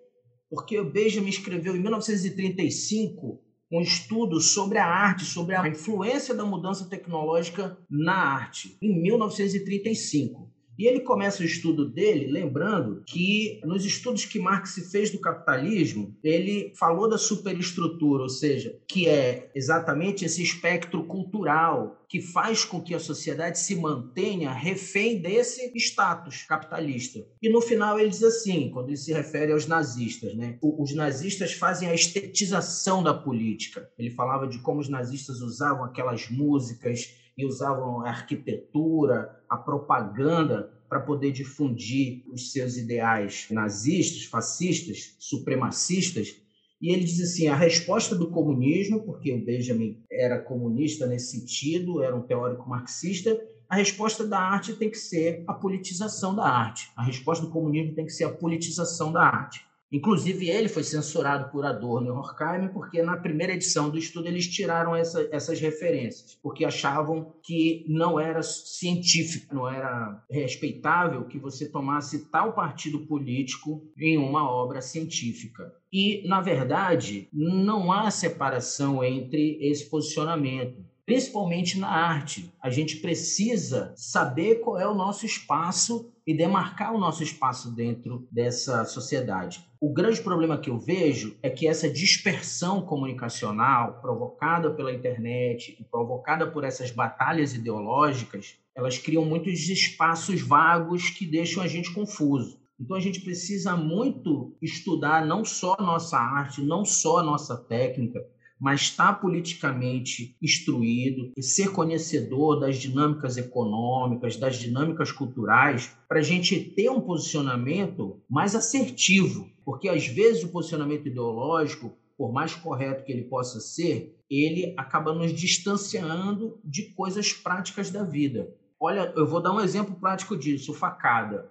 [0.49, 6.45] Porque o Benjamin escreveu em 1935 um estudo sobre a arte, sobre a influência da
[6.45, 10.54] mudança tecnológica na arte, em 1935.
[10.79, 16.17] E ele começa o estudo dele lembrando que nos estudos que Marx fez do capitalismo,
[16.23, 22.81] ele falou da superestrutura, ou seja, que é exatamente esse espectro cultural que faz com
[22.81, 27.27] que a sociedade se mantenha refém desse status capitalista.
[27.43, 30.59] E no final ele diz assim, quando ele se refere aos nazistas, né?
[30.63, 33.89] Os nazistas fazem a estetização da política.
[33.99, 40.73] Ele falava de como os nazistas usavam aquelas músicas e usavam a arquitetura, a propaganda
[40.89, 46.37] para poder difundir os seus ideais nazistas, fascistas, supremacistas.
[46.81, 52.03] E ele diz assim: a resposta do comunismo, porque o Benjamin era comunista nesse sentido,
[52.03, 53.37] era um teórico marxista,
[53.69, 56.91] a resposta da arte tem que ser a politização da arte.
[56.97, 59.67] A resposta do comunismo tem que ser a politização da arte.
[59.93, 64.49] Inclusive, ele foi censurado por Adorno e Horkheimer, porque na primeira edição do estudo eles
[64.49, 71.69] tiraram essa, essas referências, porque achavam que não era científico, não era respeitável que você
[71.69, 75.73] tomasse tal partido político em uma obra científica.
[75.93, 82.53] E, na verdade, não há separação entre esse posicionamento principalmente na arte.
[82.63, 88.27] A gente precisa saber qual é o nosso espaço e demarcar o nosso espaço dentro
[88.33, 89.63] dessa sociedade.
[89.79, 95.85] O grande problema que eu vejo é que essa dispersão comunicacional provocada pela internet e
[95.85, 102.59] provocada por essas batalhas ideológicas, elas criam muitos espaços vagos que deixam a gente confuso.
[102.81, 107.57] Então a gente precisa muito estudar não só a nossa arte, não só a nossa
[107.57, 108.21] técnica,
[108.61, 116.23] mas estar politicamente instruído e ser conhecedor das dinâmicas econômicas, das dinâmicas culturais, para a
[116.23, 119.51] gente ter um posicionamento mais assertivo.
[119.65, 125.13] Porque às vezes o posicionamento ideológico, por mais correto que ele possa ser, ele acaba
[125.13, 128.55] nos distanciando de coisas práticas da vida.
[128.81, 131.51] Olha, eu vou dar um exemplo prático disso: facada.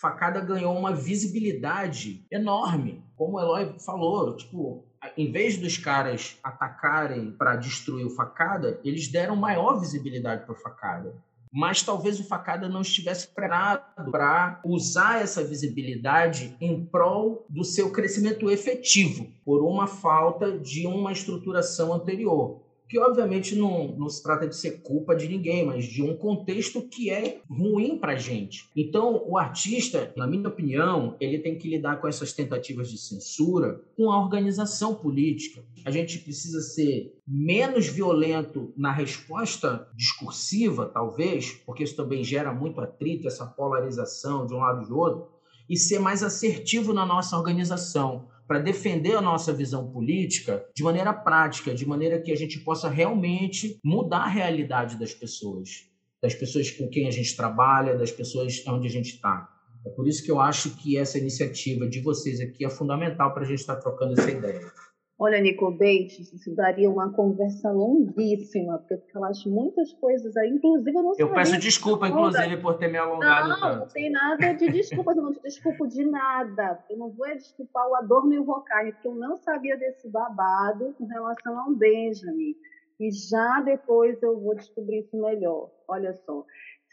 [0.00, 4.84] Facada ganhou uma visibilidade enorme, como o Eloy falou, tipo,
[5.16, 10.58] em vez dos caras atacarem para destruir o facada, eles deram maior visibilidade para o
[10.58, 11.14] facada.
[11.56, 17.92] mas talvez o Facada não estivesse preparado para usar essa visibilidade em prol do seu
[17.92, 24.46] crescimento efetivo, por uma falta de uma estruturação anterior que obviamente não, não se trata
[24.46, 28.68] de ser culpa de ninguém, mas de um contexto que é ruim para a gente.
[28.76, 33.80] Então, o artista, na minha opinião, ele tem que lidar com essas tentativas de censura
[33.96, 35.64] com a organização política.
[35.84, 42.80] A gente precisa ser menos violento na resposta discursiva, talvez, porque isso também gera muito
[42.80, 45.28] atrito, essa polarização de um lado e de outro,
[45.68, 51.12] e ser mais assertivo na nossa organização para defender a nossa visão política de maneira
[51.12, 55.88] prática, de maneira que a gente possa realmente mudar a realidade das pessoas,
[56.22, 59.48] das pessoas com quem a gente trabalha, das pessoas onde a gente está.
[59.86, 63.42] É por isso que eu acho que essa iniciativa de vocês aqui é fundamental para
[63.42, 64.60] a gente estar tá trocando essa ideia.
[65.16, 70.90] Olha, Nico Bates, isso daria uma conversa longuíssima, porque eu falaste muitas coisas aí, inclusive
[70.90, 73.78] eu não Eu peço desculpa, inclusive, por ter me alongado não, tanto.
[73.78, 76.84] Não, tem nada de desculpas, eu não te desculpo de nada.
[76.90, 80.92] Eu não vou desculpar o Adorno e o Rocarne, porque eu não sabia desse babado
[80.98, 82.56] com relação ao Benjamin.
[82.98, 85.70] E já depois eu vou descobrir isso melhor.
[85.86, 86.44] Olha só.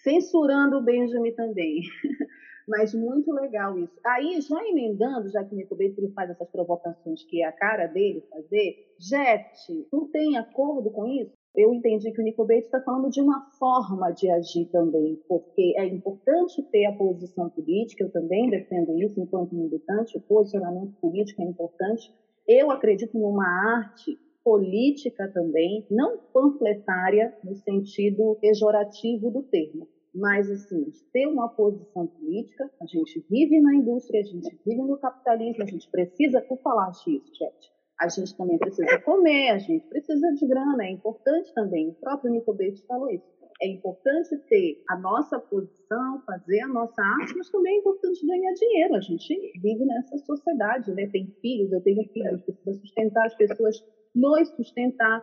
[0.03, 1.81] Censurando o Benjamin também.
[2.67, 3.93] Mas muito legal isso.
[4.05, 7.87] Aí, já emendando, já que o Nico Bates faz essas provocações que é a cara
[7.87, 11.33] dele fazer, Jet, não tem acordo com isso?
[11.55, 15.73] Eu entendi que o Nico Bates está falando de uma forma de agir também, porque
[15.75, 21.41] é importante ter a posição política, eu também defendo isso enquanto militante, o posicionamento político
[21.41, 22.09] é importante.
[22.47, 23.45] Eu acredito numa
[23.75, 32.07] arte política também, não panfletária no sentido pejorativo do termo, mas assim, ter uma posição
[32.07, 36.59] política, a gente vive na indústria, a gente vive no capitalismo, a gente precisa, por
[36.61, 41.53] falar isso, gente, a gente também precisa comer, a gente precisa de grana, é importante
[41.53, 43.25] também, o próprio Nico Bates falou isso,
[43.61, 48.53] é importante ter a nossa posição, fazer a nossa arte, mas também é importante ganhar
[48.53, 51.07] dinheiro, a gente vive nessa sociedade, né?
[51.07, 53.77] tem filhos, eu tenho filhos, precisa sustentar as pessoas,
[54.13, 55.21] nos sustentar,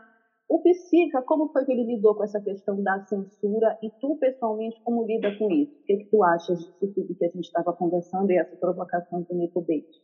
[0.49, 4.80] o Psica, como foi que ele lidou com essa questão da censura e tu, pessoalmente,
[4.82, 5.78] como lida com isso?
[5.78, 9.22] O que, que tu achas disso tudo que a gente estava conversando e essa provocação
[9.22, 10.01] do Nico Bates?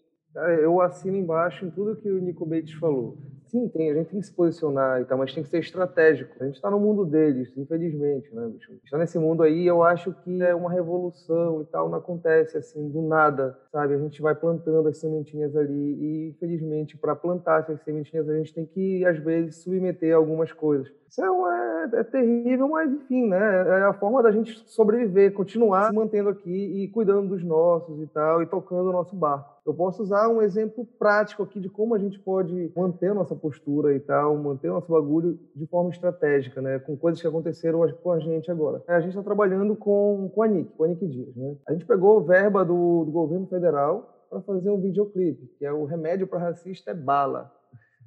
[0.60, 3.16] Eu assino embaixo em tudo que o Nico Bates falou.
[3.46, 6.34] Sim, tem, a gente tem que se posicionar e tal, mas tem que ser estratégico.
[6.40, 8.72] A gente está no mundo deles, infelizmente, né, bicho?
[8.84, 12.88] Está nesse mundo aí, eu acho que é uma revolução e tal, não acontece assim,
[12.88, 13.94] do nada, sabe?
[13.94, 18.54] A gente vai plantando as sementinhas ali e, infelizmente, para plantar essas sementinhas, a gente
[18.54, 20.90] tem que, às vezes, submeter algumas coisas.
[21.08, 21.54] Isso é, uma,
[21.94, 23.38] é, é terrível, mas, enfim, né?
[23.38, 28.06] É a forma da gente sobreviver, continuar se mantendo aqui e cuidando dos nossos e
[28.08, 29.54] tal, e tocando o nosso barco.
[29.64, 33.33] Eu posso usar um exemplo prático aqui de como a gente pode manter a nossa
[33.36, 36.78] postura e tal, manter o nosso bagulho de forma estratégica, né?
[36.78, 38.82] Com coisas que aconteceram com a gente agora.
[38.86, 41.56] A gente está trabalhando com, com a NIC, com a NIC Dias, né?
[41.68, 45.84] A gente pegou verba do, do governo federal para fazer um videoclipe, que é o
[45.84, 47.52] remédio para racista é bala,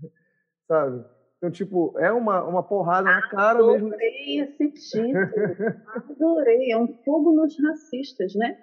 [0.68, 1.04] sabe?
[1.38, 3.88] Então, tipo, é uma, uma porrada na cara Adorei mesmo.
[3.90, 5.14] Adorei esse título.
[6.10, 6.72] Adorei.
[6.72, 8.58] É um fogo nos racistas, né?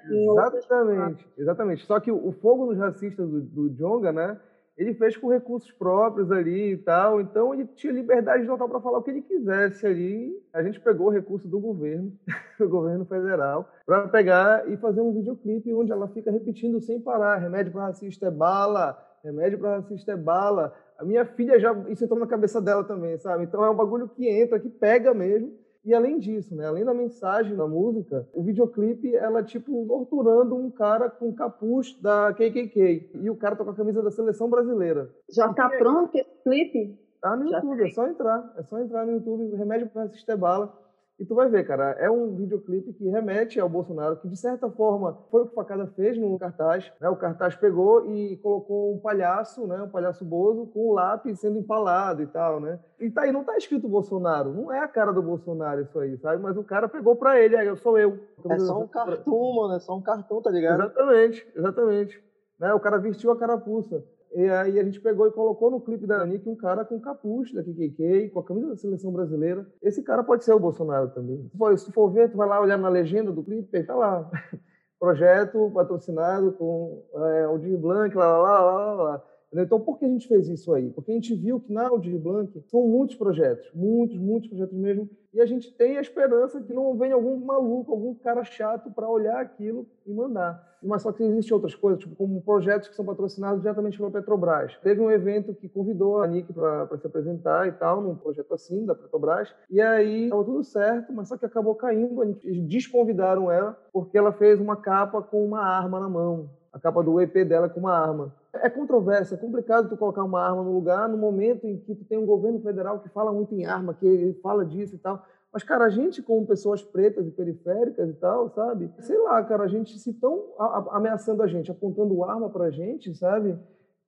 [0.59, 1.87] exatamente, exatamente.
[1.87, 4.41] Só que o fogo nos racistas do, do Jonga, né?
[4.77, 8.99] Ele fez com recursos próprios ali e tal, então ele tinha liberdade total para falar
[8.99, 10.37] o que ele quisesse ali.
[10.53, 12.13] A gente pegou o recurso do governo,
[12.59, 17.37] do governo federal, para pegar e fazer um videoclipe onde ela fica repetindo sem parar:
[17.37, 22.05] remédio para racista é bala, remédio para racista é bala, a minha filha já isso
[22.05, 23.45] entrou na cabeça dela também, sabe?
[23.45, 25.53] Então é um bagulho que entra, que pega mesmo.
[25.85, 30.71] E além disso, né, além da mensagem da música, o videoclipe ela tipo torturando um
[30.71, 35.11] cara com capuz da KKK e o cara tá com a camisa da seleção brasileira.
[35.29, 36.99] Já tá pronto esse clipe?
[37.21, 40.73] Tá no YouTube, é só entrar, é só entrar no YouTube, Remédio para assistir bala.
[41.19, 44.69] E tu vai ver, cara, é um videoclipe que remete ao Bolsonaro, que de certa
[44.69, 46.93] forma foi o que o Facada fez no cartaz.
[47.01, 47.09] Né?
[47.09, 49.81] O cartaz pegou e colocou um palhaço, né?
[49.81, 52.81] um palhaço bozo, com um lápis sendo empalado e tal, né?
[52.99, 56.17] E tá aí, não tá escrito Bolsonaro, não é a cara do Bolsonaro isso aí,
[56.19, 56.43] sabe?
[56.43, 58.19] Mas o cara pegou pra ele, aí eu sou eu.
[58.49, 60.83] É só um cartão, mano, é só um cartão, tá ligado?
[60.83, 62.25] Exatamente, exatamente.
[62.59, 62.75] Né?
[62.75, 64.03] O cara vestiu a carapuça.
[64.35, 67.53] E aí a gente pegou e colocou no clipe da Anitta um cara com capuz
[67.53, 69.65] da KKK, com a camisa da seleção brasileira.
[69.81, 71.49] Esse cara pode ser o Bolsonaro também.
[71.77, 74.29] Se tu for ver, tu vai lá olhar na legenda do clipe, tá lá.
[74.99, 79.25] Projeto patrocinado com é, Aldir Blanc, lá, lá, lá, lá, lá.
[79.63, 80.91] Então, por que a gente fez isso aí?
[80.91, 85.09] Porque a gente viu que na Aldir Blanc são muitos projetos, muitos, muitos projetos mesmo,
[85.33, 89.09] e a gente tem a esperança que não venha algum maluco, algum cara chato para
[89.09, 90.75] olhar aquilo e mandar.
[90.83, 94.77] Mas só que existem outras coisas, tipo como projetos que são patrocinados diretamente pela Petrobras.
[94.83, 98.85] Teve um evento que convidou a Nick para se apresentar e tal, num projeto assim
[98.85, 103.77] da Petrobras, e aí estava tudo certo, mas só que acabou caindo, eles desconvidaram ela
[103.93, 107.69] porque ela fez uma capa com uma arma na mão, a capa do EP dela
[107.69, 108.35] com uma arma.
[108.53, 112.05] É controverso, é complicado tu colocar uma arma no lugar no momento em que tu
[112.05, 115.25] tem um governo federal que fala muito em arma, que fala disso e tal.
[115.53, 118.91] Mas, cara, a gente, como pessoas pretas e periféricas e tal, sabe?
[118.99, 120.43] Sei lá, cara, a gente se tão
[120.91, 123.57] ameaçando a gente, apontando arma pra gente, sabe?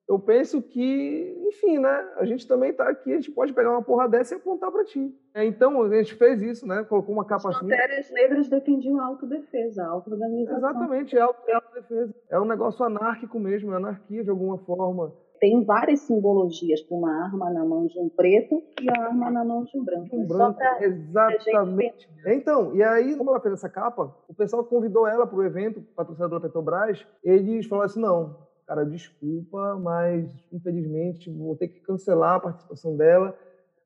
[0.07, 2.13] Eu penso que, enfim, né?
[2.15, 4.85] A gente também tá aqui, a gente pode pegar uma porra dessa e apontar para
[4.85, 5.13] ti.
[5.33, 6.83] É, então, a gente fez isso, né?
[6.85, 7.65] Colocou uma capa assim.
[7.65, 10.57] As matérias negras defendiam a autodefesa, a autoorganização.
[10.57, 12.15] Exatamente, é autodefesa.
[12.29, 17.25] É um negócio anárquico mesmo, é anarquia de alguma forma tem várias simbologias para uma
[17.25, 20.15] arma na mão de um preto e a arma na mão de um branco.
[20.15, 22.09] Um branco, exatamente.
[22.25, 25.81] Então, e aí, como ela fez essa capa, o pessoal convidou ela para o evento,
[25.95, 32.35] patrocinado pela Petrobras, eles falaram assim, não, cara, desculpa, mas infelizmente vou ter que cancelar
[32.35, 33.35] a participação dela.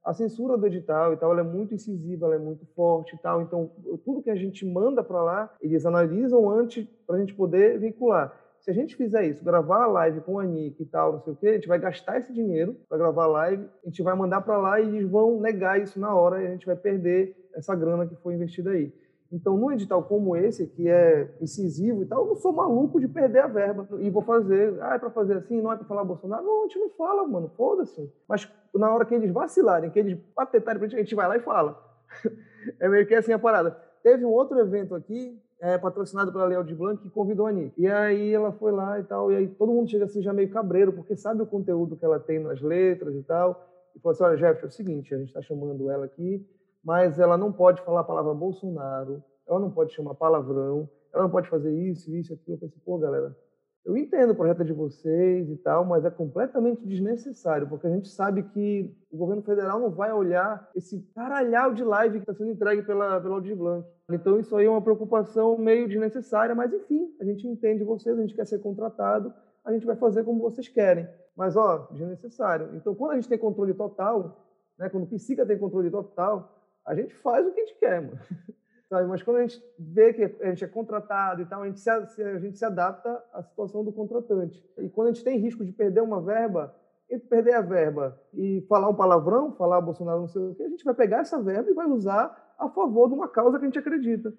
[0.03, 3.19] A censura do edital e tal, ela é muito incisiva, ela é muito forte e
[3.19, 3.43] tal.
[3.43, 3.69] Então,
[4.03, 8.35] tudo que a gente manda para lá, eles analisam antes para a gente poder vincular
[8.61, 11.33] se a gente fizer isso, gravar a live com a Nick e tal, não sei
[11.33, 14.15] o quê, a gente vai gastar esse dinheiro para gravar a live, a gente vai
[14.15, 17.35] mandar para lá e eles vão negar isso na hora e a gente vai perder
[17.55, 18.93] essa grana que foi investida aí.
[19.31, 23.07] Então, num edital como esse, que é incisivo e tal, eu não sou maluco de
[23.07, 24.77] perder a verba e vou fazer.
[24.81, 26.43] Ah, é para fazer assim, não é para falar Bolsonaro?
[26.43, 28.11] Não, a gente não fala, mano, foda-se.
[28.27, 31.37] Mas na hora que eles vacilarem, que eles patetarem pra gente, a gente vai lá
[31.37, 31.81] e fala.
[32.79, 33.71] é meio que assim a parada.
[34.03, 37.79] Teve um outro evento aqui é, patrocinado pela Leal de Blanc, que convidou a Nick.
[37.79, 40.49] E aí ela foi lá e tal, e aí todo mundo chega assim já meio
[40.49, 43.69] cabreiro, porque sabe o conteúdo que ela tem nas letras e tal.
[43.95, 46.45] E falou assim: olha, Jeff, é o seguinte, a gente está chamando ela aqui,
[46.83, 51.29] mas ela não pode falar a palavra Bolsonaro, ela não pode chamar palavrão, ela não
[51.29, 52.55] pode fazer isso, isso, aquilo.
[52.55, 53.35] Eu pensei, pô, galera,
[53.83, 58.09] eu entendo o projeto de vocês e tal, mas é completamente desnecessário, porque a gente
[58.09, 62.51] sabe que o governo federal não vai olhar esse caralhau de live que está sendo
[62.51, 63.87] entregue pela, pela Aldir Blanc.
[64.11, 68.21] Então isso aí é uma preocupação meio desnecessária, mas enfim, a gente entende vocês, a
[68.21, 69.33] gente quer ser contratado,
[69.65, 71.07] a gente vai fazer como vocês querem.
[71.35, 72.69] Mas, ó, desnecessário.
[72.75, 74.45] Então, quando a gente tem controle total,
[74.77, 78.01] né, quando o psica tem controle total, a gente faz o que a gente quer,
[78.01, 78.19] mano.
[78.89, 79.07] Sabe?
[79.07, 81.89] Mas quando a gente vê que a gente é contratado e tal, a gente, se,
[81.89, 84.61] a gente se adapta à situação do contratante.
[84.79, 86.75] E quando a gente tem risco de perder uma verba,
[87.09, 90.69] entre perder a verba e falar um palavrão, falar Bolsonaro não sei o quê, a
[90.69, 93.67] gente vai pegar essa verba e vai usar a favor de uma causa que a
[93.67, 94.33] gente acredita.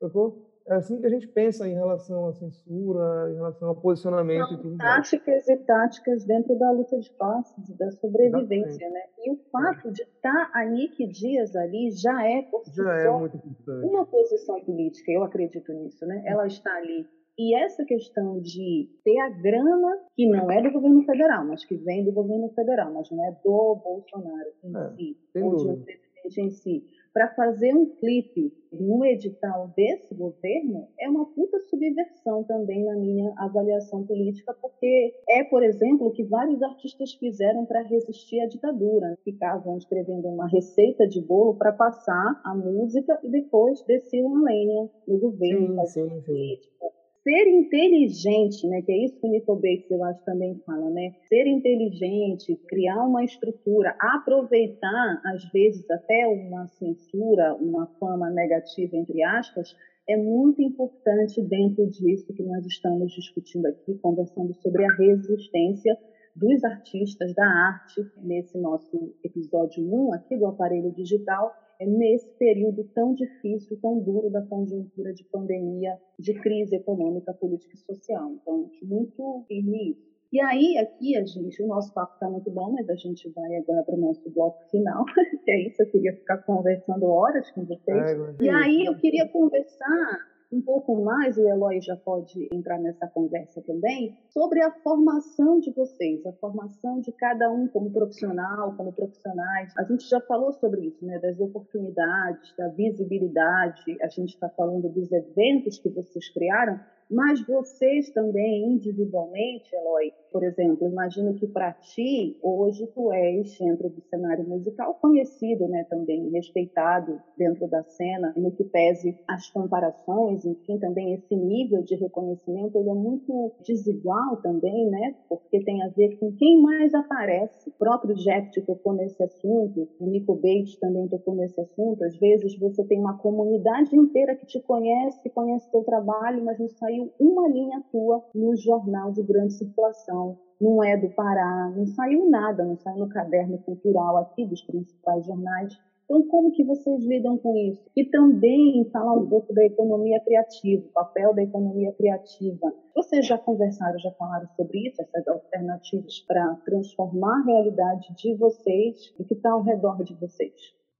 [0.00, 0.55] Sacou?
[0.68, 4.58] É assim que a gente pensa em relação à censura, em relação ao posicionamento São
[4.58, 9.00] e tudo táticas e táticas dentro da luta de classes, da sobrevivência, né?
[9.24, 9.90] E o fato é.
[9.92, 13.86] de estar a Nick Dias ali já é por si já é muito importante.
[13.86, 16.22] uma posição política, eu acredito nisso, né?
[16.26, 17.06] Ela está ali
[17.38, 21.76] e essa questão de ter a grana, que não é do governo federal, mas que
[21.76, 25.82] vem do governo federal, mas não é do Bolsonaro em é, si, ou de um
[25.82, 26.84] presidente em si,
[27.16, 33.32] para fazer um clipe no edital desse governo é uma puta subversão também na minha
[33.38, 39.16] avaliação política, porque é, por exemplo, o que vários artistas fizeram para resistir à ditadura.
[39.24, 44.90] Ficavam escrevendo uma receita de bolo para passar a música e depois desciam a lenha
[45.08, 46.95] no governo, sim, sim, sim
[47.26, 51.12] ser inteligente, né, que é isso que o Nico Bates eu acho também fala, né,
[51.28, 59.24] ser inteligente, criar uma estrutura, aproveitar às vezes até uma censura, uma fama negativa entre
[59.24, 59.74] aspas,
[60.08, 65.98] é muito importante dentro disso que nós estamos discutindo aqui, conversando sobre a resistência
[66.36, 72.84] dos artistas da arte nesse nosso episódio 1 aqui do aparelho digital é nesse período
[72.94, 78.32] tão difícil, tão duro da conjuntura de pandemia, de crise econômica, política e social.
[78.32, 80.16] Então, muito firme isso.
[80.32, 83.56] E aí, aqui, a gente, o nosso papo está muito bom, mas a gente vai
[83.56, 85.04] agora para o nosso bloco final,
[85.44, 88.10] que é isso, eu queria ficar conversando horas com vocês.
[88.10, 93.06] É, e aí, eu queria conversar um pouco mais, o Eloy já pode entrar nessa
[93.08, 98.92] conversa também, sobre a formação de vocês, a formação de cada um como profissional, como
[98.92, 99.72] profissionais.
[99.76, 104.88] A gente já falou sobre isso, né, das oportunidades, da visibilidade, a gente está falando
[104.88, 106.78] dos eventos que vocês criaram,
[107.10, 113.88] Mas vocês também, individualmente, Eloy, por exemplo, imagino que para ti, hoje tu és dentro
[113.88, 120.44] do cenário musical conhecido, né, também respeitado dentro da cena, no que pese as comparações,
[120.44, 125.88] enfim, também esse nível de reconhecimento, ele é muito desigual também, né, porque tem a
[125.88, 127.70] ver com quem mais aparece.
[127.70, 132.58] O próprio Jeff tocou nesse assunto, o Nico Bates também tocou nesse assunto, às vezes
[132.58, 137.48] você tem uma comunidade inteira que te conhece, conhece teu trabalho, mas não saiu uma
[137.48, 142.78] linha tua no jornal de grande circulação não é do Pará, não saiu nada, não
[142.78, 145.78] saiu no caderno cultural aqui dos principais jornais.
[146.04, 147.84] Então, como que vocês lidam com isso?
[147.94, 152.72] E também falar um pouco da economia criativa, o papel da economia criativa.
[152.94, 159.12] Vocês já conversaram, já falaram sobre isso, essas alternativas para transformar a realidade de vocês
[159.18, 160.54] e que está ao redor de vocês?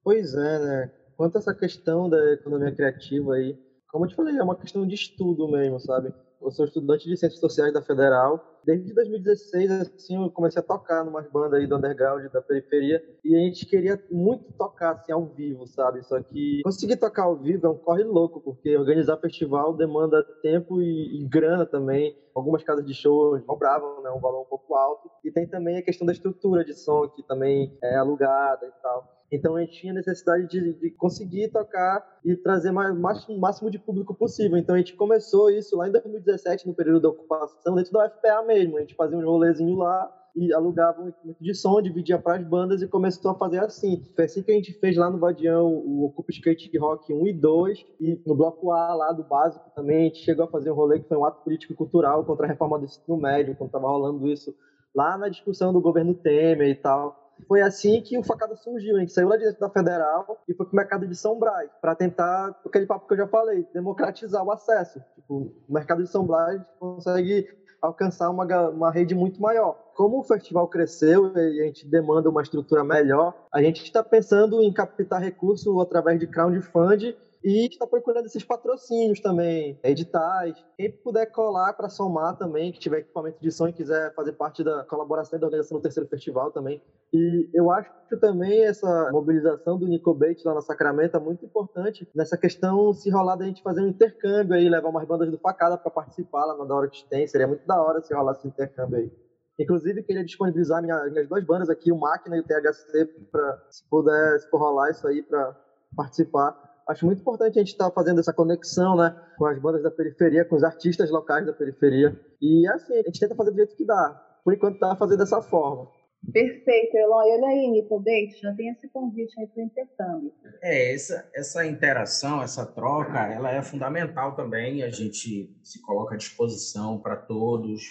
[0.05, 0.93] Pois é, né?
[1.17, 3.57] Quanto a essa questão da economia criativa aí,
[3.97, 6.13] como eu te falei, é uma questão de estudo mesmo, sabe?
[6.39, 8.61] Eu sou estudante de Ciências Sociais da Federal.
[8.63, 13.35] Desde 2016, assim, eu comecei a tocar numas bandas aí do underground, da periferia, e
[13.35, 16.03] a gente queria muito tocar, assim, ao vivo, sabe?
[16.03, 20.83] Só que conseguir tocar ao vivo é um corre louco, porque organizar festival demanda tempo
[20.83, 22.15] e, e grana também.
[22.35, 25.11] Algumas casas de show cobravam, né, um valor um pouco alto.
[25.25, 29.16] E tem também a questão da estrutura de som, que também é alugada e tal.
[29.31, 32.95] Então a gente tinha necessidade de, de conseguir tocar e trazer mais,
[33.29, 34.57] o máximo de público possível.
[34.57, 38.43] Então a gente começou isso lá em 2017, no período da ocupação, dentro da FPA
[38.47, 38.77] mesmo.
[38.77, 42.47] A gente fazia um rolezinho lá e alugava um equipamento de som, dividia para as
[42.47, 44.05] bandas e começou a fazer assim.
[44.15, 47.33] Foi assim que a gente fez lá no Vadião o Ocupa Skate Rock 1 e
[47.33, 50.75] 2 e no bloco A lá do básico também a gente chegou a fazer um
[50.75, 53.69] rolê que foi um ato político e cultural contra a reforma do ensino médio, quando
[53.69, 54.55] estava rolando isso
[54.95, 57.26] lá na discussão do governo Temer e tal.
[57.47, 58.97] Foi assim que o Facada surgiu.
[58.97, 61.71] A gente saiu lá de dentro da Federal e foi pro mercado de São Brás,
[61.81, 65.01] para tentar, aquele papo que eu já falei, democratizar o acesso.
[65.15, 67.49] Tipo, o mercado de São Brás consegue
[67.81, 69.77] alcançar uma, uma rede muito maior.
[69.95, 74.63] Como o festival cresceu e a gente demanda uma estrutura melhor, a gente está pensando
[74.63, 77.15] em captar recursos através de crowdfunding
[77.47, 80.57] e está procurando esses patrocínios também, editais.
[80.77, 84.65] Quem puder colar para somar também, que tiver equipamento de som e quiser fazer parte
[84.65, 86.83] da colaboração e da organização do terceiro festival também.
[87.13, 91.45] E eu acho que também essa mobilização do Nico Bates lá na Sacramento é muito
[91.45, 95.39] importante nessa questão se rolar da gente fazer um intercâmbio aí, levar umas bandas do
[95.39, 97.29] Facada para participar lá na da hora que tem.
[97.29, 99.13] Seria muito da hora se rolar esse intercâmbio aí.
[99.57, 103.89] Inclusive, queria disponibilizar minha, minhas duas bandas aqui, o Máquina e o THC, para se
[103.89, 105.57] puder, se for rolar isso aí, para
[105.95, 109.83] participar acho muito importante a gente estar tá fazendo essa conexão, né, com as bandas
[109.83, 112.19] da periferia, com os artistas locais da periferia.
[112.41, 114.23] E assim, a gente tenta fazer do jeito que dá.
[114.45, 115.91] Por enquanto tá fazendo dessa forma.
[116.33, 117.31] Perfeito, Eloy.
[117.33, 120.33] Olha aí, Nico Bates, já tem esse convite aí para o intercâmbio.
[120.63, 124.83] É, essa, essa interação, essa troca, ela é fundamental também.
[124.83, 127.83] A gente se coloca à disposição para todos,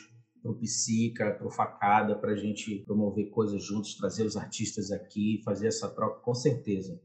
[0.41, 4.91] para o Psica, para o Facada, para a gente promover coisas juntos, trazer os artistas
[4.91, 6.99] aqui, fazer essa troca com certeza.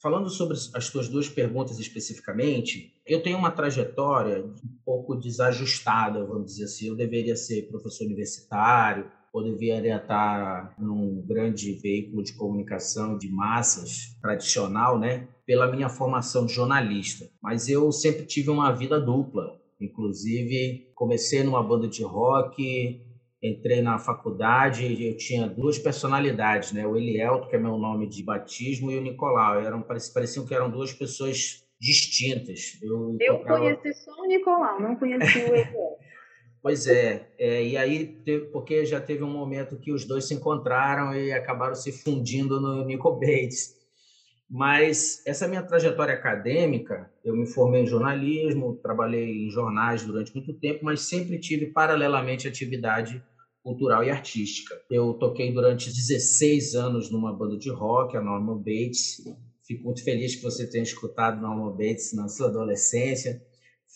[0.00, 6.52] Falando sobre as tuas duas perguntas especificamente, eu tenho uma trajetória um pouco desajustada, vamos
[6.52, 6.88] dizer assim.
[6.88, 14.16] Eu deveria ser professor universitário, ou deveria estar num grande veículo de comunicação de massas
[14.22, 15.28] tradicional, né?
[15.44, 17.28] Pela minha formação de jornalista.
[17.42, 19.60] Mas eu sempre tive uma vida dupla.
[19.78, 23.05] Inclusive, comecei numa banda de rock,
[23.42, 26.86] entrei na faculdade, eu tinha duas personalidades, né?
[26.86, 29.60] O Elielto, que é meu nome de batismo, e o Nicolau.
[29.60, 32.78] Eram, pareciam que eram duas pessoas distintas.
[32.82, 35.96] Eu, eu conheci só o Nicolau, não conheci o Elielto.
[36.62, 40.34] pois é, é, e aí, teve, porque já teve um momento que os dois se
[40.34, 43.75] encontraram e acabaram se fundindo no Nico Bates.
[44.48, 50.54] Mas essa minha trajetória acadêmica, eu me formei em jornalismo, trabalhei em jornais durante muito
[50.54, 53.22] tempo, mas sempre tive paralelamente atividade
[53.60, 54.80] cultural e artística.
[54.88, 59.24] Eu toquei durante 16 anos numa banda de rock, a Norman Bates.
[59.66, 63.42] Fico muito feliz que você tenha escutado Norman Bates na sua adolescência.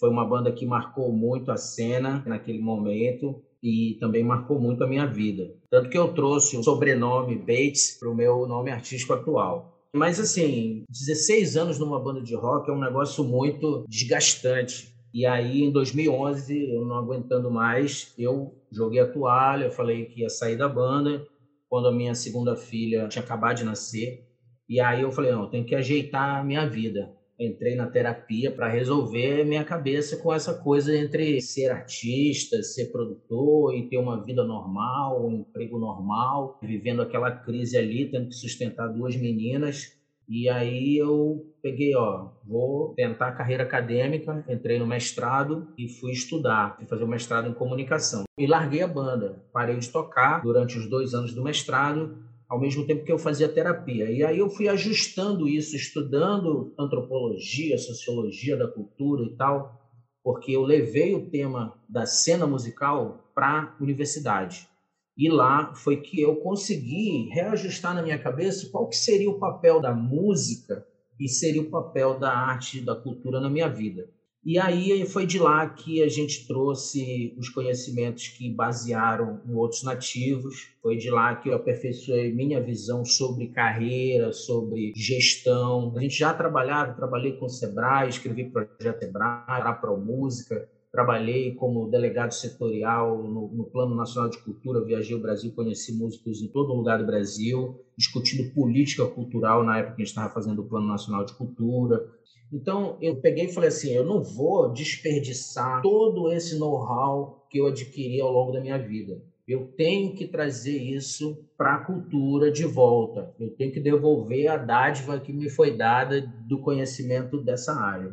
[0.01, 4.89] Foi uma banda que marcou muito a cena naquele momento e também marcou muito a
[4.89, 5.55] minha vida.
[5.71, 9.80] Tanto que eu trouxe o sobrenome Bates para o meu nome artístico atual.
[9.93, 14.95] Mas assim, 16 anos numa banda de rock é um negócio muito desgastante.
[15.13, 20.31] E aí, em 2011, eu não aguentando mais, eu joguei a toalha, falei que ia
[20.31, 21.27] sair da banda.
[21.69, 24.25] Quando a minha segunda filha tinha acabado de nascer,
[24.69, 28.53] e aí eu falei, não, eu tenho que ajeitar a minha vida entrei na terapia
[28.53, 34.23] para resolver minha cabeça com essa coisa entre ser artista, ser produtor e ter uma
[34.23, 39.99] vida normal, um emprego normal, vivendo aquela crise ali, tendo que sustentar duas meninas.
[40.29, 46.13] E aí eu peguei, ó, vou tentar a carreira acadêmica, entrei no mestrado e fui
[46.13, 48.23] estudar, fui fazer o mestrado em comunicação.
[48.39, 52.17] E larguei a banda, parei de tocar durante os dois anos do mestrado,
[52.51, 54.11] ao mesmo tempo que eu fazia terapia.
[54.11, 59.81] E aí eu fui ajustando isso, estudando antropologia, sociologia da cultura e tal,
[60.21, 64.69] porque eu levei o tema da cena musical para a universidade.
[65.17, 69.81] E lá foi que eu consegui reajustar na minha cabeça qual que seria o papel
[69.81, 70.85] da música
[71.21, 74.11] e seria o papel da arte, da cultura na minha vida.
[74.43, 79.83] E aí foi de lá que a gente trouxe os conhecimentos que basearam em outros
[79.83, 80.73] nativos.
[80.81, 85.93] Foi de lá que eu aperfeiçoei minha visão sobre carreira, sobre gestão.
[85.95, 91.89] A gente já trabalhava, trabalhei com o Sebrae, escrevi projeto Sebrae, para música, Trabalhei como
[91.89, 96.75] delegado setorial no, no, Plano Nacional de Cultura, viajei o Brasil, conheci músicos em todo
[96.75, 100.89] lugar do Brasil, discutindo política cultural na época que a gente estava fazendo o Plano
[100.89, 102.05] Nacional de Cultura.
[102.53, 107.69] Então, eu peguei e falei assim: eu não vou desperdiçar todo esse know-how que eu
[107.69, 109.23] adquiri ao longo da minha vida.
[109.47, 113.33] Eu tenho que trazer isso para a cultura de volta.
[113.39, 118.13] Eu tenho que devolver a dádiva que me foi dada do conhecimento dessa área.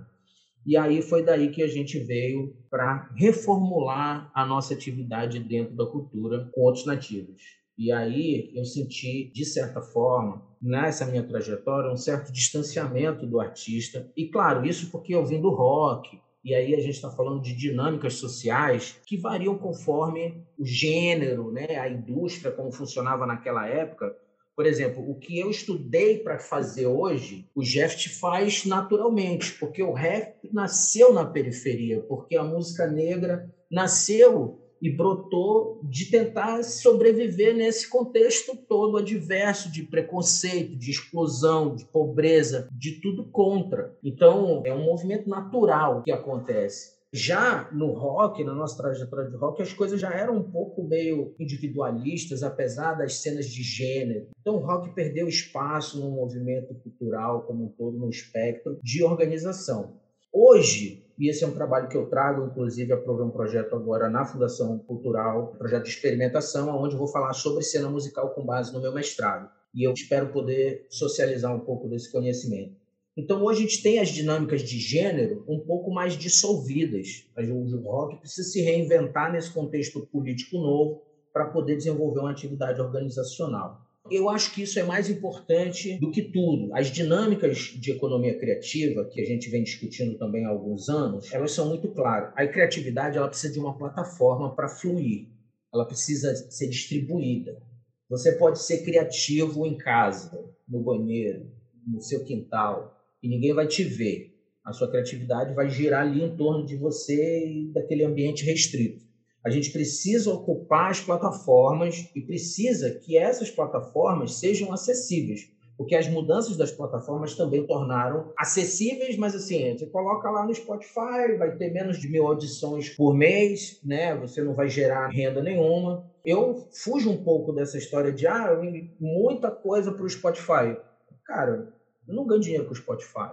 [0.68, 5.86] E aí foi daí que a gente veio para reformular a nossa atividade dentro da
[5.86, 7.42] cultura com outros nativos.
[7.78, 14.12] E aí eu senti, de certa forma, nessa minha trajetória, um certo distanciamento do artista.
[14.18, 16.20] E claro, isso porque eu vim do rock.
[16.44, 21.78] E aí a gente está falando de dinâmicas sociais que variam conforme o gênero, né?
[21.78, 24.14] a indústria, como funcionava naquela época.
[24.58, 29.94] Por exemplo, o que eu estudei para fazer hoje, o Jeff faz naturalmente, porque o
[29.94, 37.88] rap nasceu na periferia, porque a música negra nasceu e brotou de tentar sobreviver nesse
[37.88, 43.96] contexto todo adverso de preconceito, de exclusão, de pobreza, de tudo contra.
[44.04, 46.97] Então, é um movimento natural que acontece.
[47.14, 51.34] Já no rock, na nossa trajetória de rock, as coisas já eram um pouco meio
[51.40, 54.28] individualistas, apesar das cenas de gênero.
[54.42, 59.96] Então o rock perdeu espaço no movimento cultural como um todo, no espectro de organização.
[60.34, 64.26] Hoje, e esse é um trabalho que eu trago, inclusive aprovei um projeto agora na
[64.26, 68.82] Fundação Cultural, um projeto de experimentação, onde vou falar sobre cena musical com base no
[68.82, 69.50] meu mestrado.
[69.74, 72.76] E eu espero poder socializar um pouco desse conhecimento.
[73.18, 77.28] Então, hoje a gente tem as dinâmicas de gênero um pouco mais dissolvidas.
[77.36, 81.02] O rock precisa se reinventar nesse contexto político novo
[81.34, 83.82] para poder desenvolver uma atividade organizacional.
[84.12, 86.74] Eu acho que isso é mais importante do que tudo.
[86.76, 91.52] As dinâmicas de economia criativa, que a gente vem discutindo também há alguns anos, elas
[91.52, 92.32] são muito claras.
[92.36, 95.28] A criatividade ela precisa de uma plataforma para fluir,
[95.74, 97.62] ela precisa ser distribuída.
[98.10, 100.40] Você pode ser criativo em casa,
[100.70, 101.52] no banheiro,
[101.86, 102.97] no seu quintal,
[103.28, 104.34] e ninguém vai te ver.
[104.64, 109.06] A sua criatividade vai girar ali em torno de você e daquele ambiente restrito.
[109.46, 116.08] A gente precisa ocupar as plataformas e precisa que essas plataformas sejam acessíveis, porque as
[116.08, 121.72] mudanças das plataformas também tornaram acessíveis, mas assim, você coloca lá no Spotify, vai ter
[121.72, 124.16] menos de mil audições por mês, né?
[124.18, 126.10] Você não vai gerar renda nenhuma.
[126.26, 128.58] Eu fujo um pouco dessa história de ah,
[129.00, 130.78] muita coisa para o Spotify.
[131.26, 131.77] Cara,
[132.08, 133.32] eu não ganho dinheiro com o Spotify.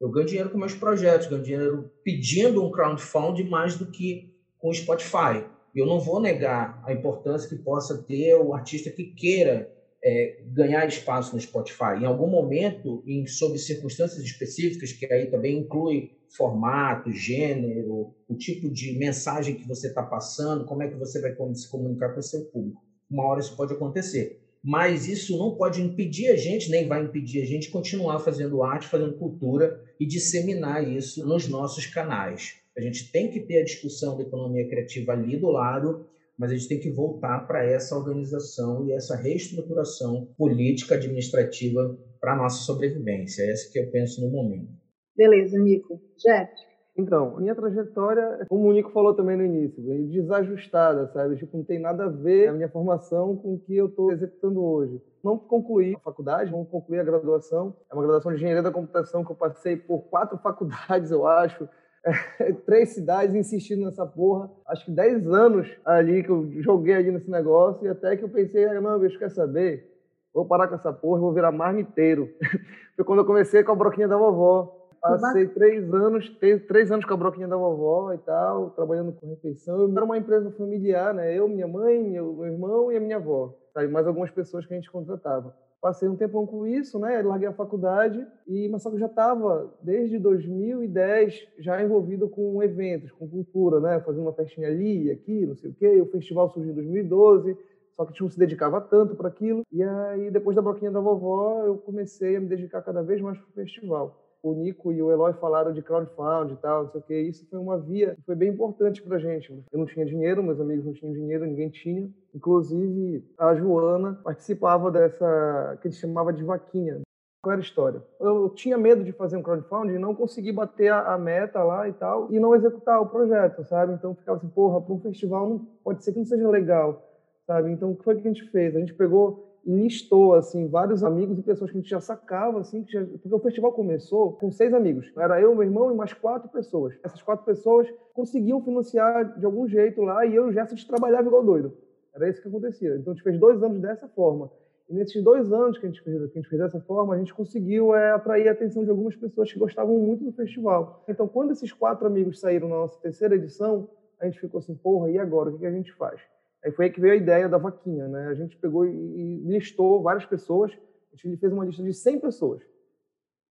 [0.00, 4.70] Eu ganho dinheiro com meus projetos, ganho dinheiro pedindo um crowdfunding mais do que com
[4.70, 5.44] o Spotify.
[5.74, 9.72] Eu não vou negar a importância que possa ter o artista que queira
[10.04, 12.00] é, ganhar espaço no Spotify.
[12.00, 18.68] Em algum momento, em, sob circunstâncias específicas, que aí também inclui formato, gênero, o tipo
[18.68, 22.22] de mensagem que você está passando, como é que você vai se comunicar com o
[22.22, 22.82] seu público.
[23.08, 27.42] Uma hora isso pode acontecer mas isso não pode impedir a gente, nem vai impedir
[27.42, 32.60] a gente continuar fazendo arte, fazendo cultura e disseminar isso nos nossos canais.
[32.76, 36.06] A gente tem que ter a discussão da economia criativa ali do lado,
[36.38, 42.34] mas a gente tem que voltar para essa organização e essa reestruturação política administrativa para
[42.34, 43.42] a nossa sobrevivência.
[43.42, 44.70] É essa que eu penso no momento.
[45.16, 46.00] Beleza, Nico.
[46.16, 46.50] Jeff,
[46.96, 51.36] então, minha trajetória, como o Nico falou também no início, desajustada, sabe?
[51.36, 54.62] Tipo, não tem nada a ver a minha formação com o que eu estou executando
[54.62, 55.00] hoje.
[55.24, 57.74] Não concluí a faculdade, não concluí a graduação.
[57.90, 61.66] É uma graduação de engenharia da computação que eu passei por quatro faculdades, eu acho.
[62.04, 64.50] É, três cidades insistindo nessa porra.
[64.66, 68.28] Acho que dez anos ali que eu joguei ali nesse negócio e até que eu
[68.28, 69.90] pensei, ah, não, bicho, quer saber?
[70.34, 72.28] Vou parar com essa porra, vou virar marmiteiro.
[72.96, 76.28] Foi quando eu comecei com a broquinha da vovó Passei três anos,
[76.68, 79.90] três anos com a broquinha da vovó e tal, trabalhando com refeição.
[79.90, 81.36] Era uma empresa familiar, né?
[81.36, 83.52] Eu, minha mãe, meu, irmão e a minha avó.
[83.74, 83.88] Sabe?
[83.88, 85.56] Mais algumas pessoas que a gente contratava.
[85.80, 87.20] Passei um tempão com isso, né?
[87.20, 92.62] Larguei a faculdade, e, mas só que eu já estava, desde 2010, já envolvido com
[92.62, 93.98] eventos, com cultura, né?
[93.98, 96.00] Fazendo uma festinha ali, aqui, não sei o quê.
[96.00, 97.58] O festival surgiu em 2012,
[97.96, 99.62] só que a gente não se dedicava tanto para aquilo.
[99.72, 103.36] E aí, depois da Broquinha da Vovó, eu comecei a me dedicar cada vez mais
[103.36, 107.00] para o festival o Nico e o Eloy falaram de crowdfunding e tal, não sei
[107.00, 107.20] o que.
[107.20, 109.52] Isso foi uma via que foi bem importante pra gente.
[109.70, 112.10] Eu não tinha dinheiro, meus amigos não tinham dinheiro, ninguém tinha.
[112.34, 117.00] Inclusive, a Joana participava dessa, que ele chamava de vaquinha.
[117.42, 118.02] Qual era a história?
[118.20, 121.92] Eu tinha medo de fazer um crowdfunding não conseguir bater a, a, meta lá e
[121.92, 123.94] tal, e não executar o projeto, sabe?
[123.94, 127.02] Então ficava assim, porra, para um festival não, pode ser que não seja legal,
[127.44, 127.72] sabe?
[127.72, 128.76] Então o que foi que a gente fez?
[128.76, 132.84] A gente pegou listou assim vários amigos e pessoas que a gente já sacava assim,
[132.88, 133.04] já...
[133.04, 135.12] porque o festival começou com seis amigos.
[135.16, 136.94] Era eu, meu irmão e mais quatro pessoas.
[137.02, 141.28] Essas quatro pessoas conseguiam financiar de algum jeito lá e eu e o Gerson trabalhava
[141.28, 141.72] igual doido.
[142.14, 142.96] Era isso que acontecia.
[142.96, 144.50] Então a gente fez dois anos dessa forma.
[144.88, 147.18] E nesses dois anos que a gente fez, que a gente fez dessa forma, a
[147.18, 151.02] gente conseguiu é, atrair a atenção de algumas pessoas que gostavam muito do festival.
[151.08, 153.88] Então, quando esses quatro amigos saíram na nossa terceira edição,
[154.20, 155.50] a gente ficou assim, porra, e agora?
[155.50, 156.20] O que a gente faz?
[156.64, 158.28] Aí foi aí que veio a ideia da vaquinha, né?
[158.28, 160.72] A gente pegou e listou várias pessoas,
[161.12, 162.62] a gente fez uma lista de 100 pessoas.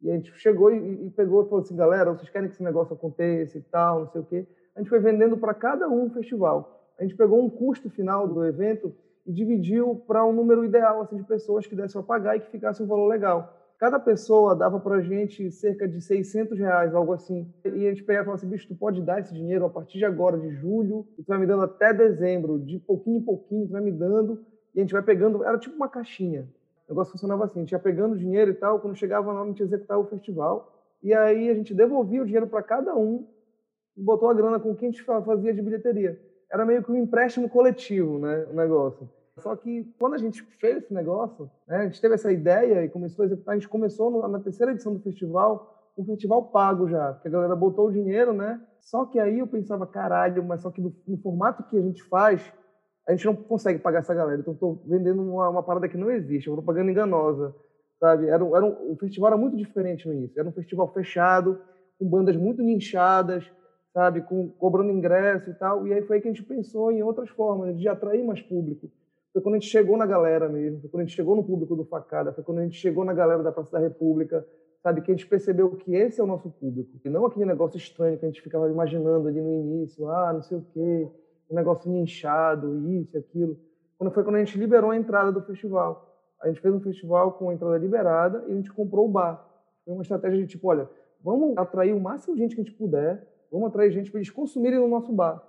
[0.02, 2.94] E a gente chegou e, pegou e falou assim, galera, vocês querem que esse negócio
[2.94, 4.48] aconteça e tal, não sei o quê.
[4.76, 6.92] A gente foi vendendo para cada um festival.
[6.98, 11.18] A gente pegou um custo final do evento e dividiu para um número ideal assim,
[11.18, 13.61] de pessoas que dessem para pagar e que ficasse um valor legal.
[13.82, 17.52] Cada pessoa dava para a gente cerca de 600 reais, algo assim.
[17.66, 19.98] E a gente pegava e falava assim, bicho, tu pode dar esse dinheiro a partir
[19.98, 23.66] de agora, de julho, e tu vai me dando até dezembro, de pouquinho em pouquinho,
[23.66, 24.46] tu vai me dando,
[24.76, 26.48] e a gente vai pegando, era tipo uma caixinha.
[26.88, 29.48] O negócio funcionava assim, a gente ia pegando dinheiro e tal, quando chegava hora, a
[29.48, 33.26] gente executava o festival, e aí a gente devolvia o dinheiro para cada um,
[33.98, 36.22] e botou a grana com quem a gente fazia de bilheteria.
[36.52, 39.10] Era meio que um empréstimo coletivo, né, o negócio.
[39.42, 42.90] Só que quando a gente fez esse negócio, né, a gente teve essa ideia e
[42.90, 46.88] começou a executar, a gente começou no, na terceira edição do festival, um festival pago
[46.88, 48.62] já, porque a galera botou o dinheiro, né?
[48.80, 52.04] Só que aí eu pensava, caralho, mas só que no, no formato que a gente
[52.04, 52.42] faz,
[53.08, 54.40] a gente não consegue pagar essa galera.
[54.40, 57.56] Então estou vendendo uma, uma, parada que não existe, uma propaganda enganosa,
[58.00, 58.28] sabe?
[58.28, 60.40] Era, era um, o festival era muito diferente no início.
[60.40, 61.60] Era um festival fechado,
[62.00, 63.50] com bandas muito nichadas,
[63.94, 64.22] sabe?
[64.22, 65.88] Com, cobrando ingresso e tal.
[65.88, 68.90] E aí foi aí que a gente pensou em outras formas de atrair mais público
[69.34, 71.76] foi quando a gente chegou na galera mesmo, foi quando a gente chegou no público
[71.76, 74.46] do Facada, foi quando a gente chegou na galera da Praça da República,
[74.82, 75.02] sabe?
[75.02, 76.90] Que a gente percebeu que esse é o nosso público.
[77.04, 80.42] E não aquele negócio estranho que a gente ficava imaginando ali no início, ah, não
[80.42, 81.10] sei o quê,
[81.50, 83.58] um negócio inchado, isso, aquilo.
[83.98, 86.10] Quando foi quando a gente liberou a entrada do festival.
[86.42, 89.48] A gente fez um festival com a entrada liberada e a gente comprou o bar.
[89.86, 90.90] Foi uma estratégia de tipo, olha,
[91.24, 94.32] vamos atrair o máximo de gente que a gente puder, vamos atrair gente para eles
[94.32, 95.42] consumirem no nosso bar.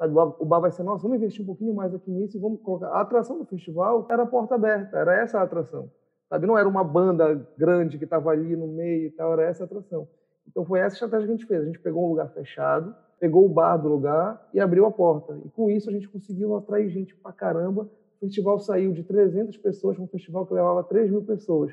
[0.00, 2.88] O bar vai ser, nossa, vamos investir um pouquinho mais aqui nisso e vamos colocar.
[2.88, 5.90] A atração do festival era a porta aberta, era essa a atração.
[6.28, 9.64] Sabe, não era uma banda grande que estava ali no meio e tal, era essa
[9.64, 10.06] a atração.
[10.46, 11.62] Então foi essa a estratégia que a gente fez.
[11.62, 15.36] A gente pegou um lugar fechado, pegou o bar do lugar e abriu a porta.
[15.44, 17.82] E com isso a gente conseguiu atrair gente pra caramba.
[17.82, 21.72] O festival saiu de 300 pessoas para um festival que levava 3 mil pessoas.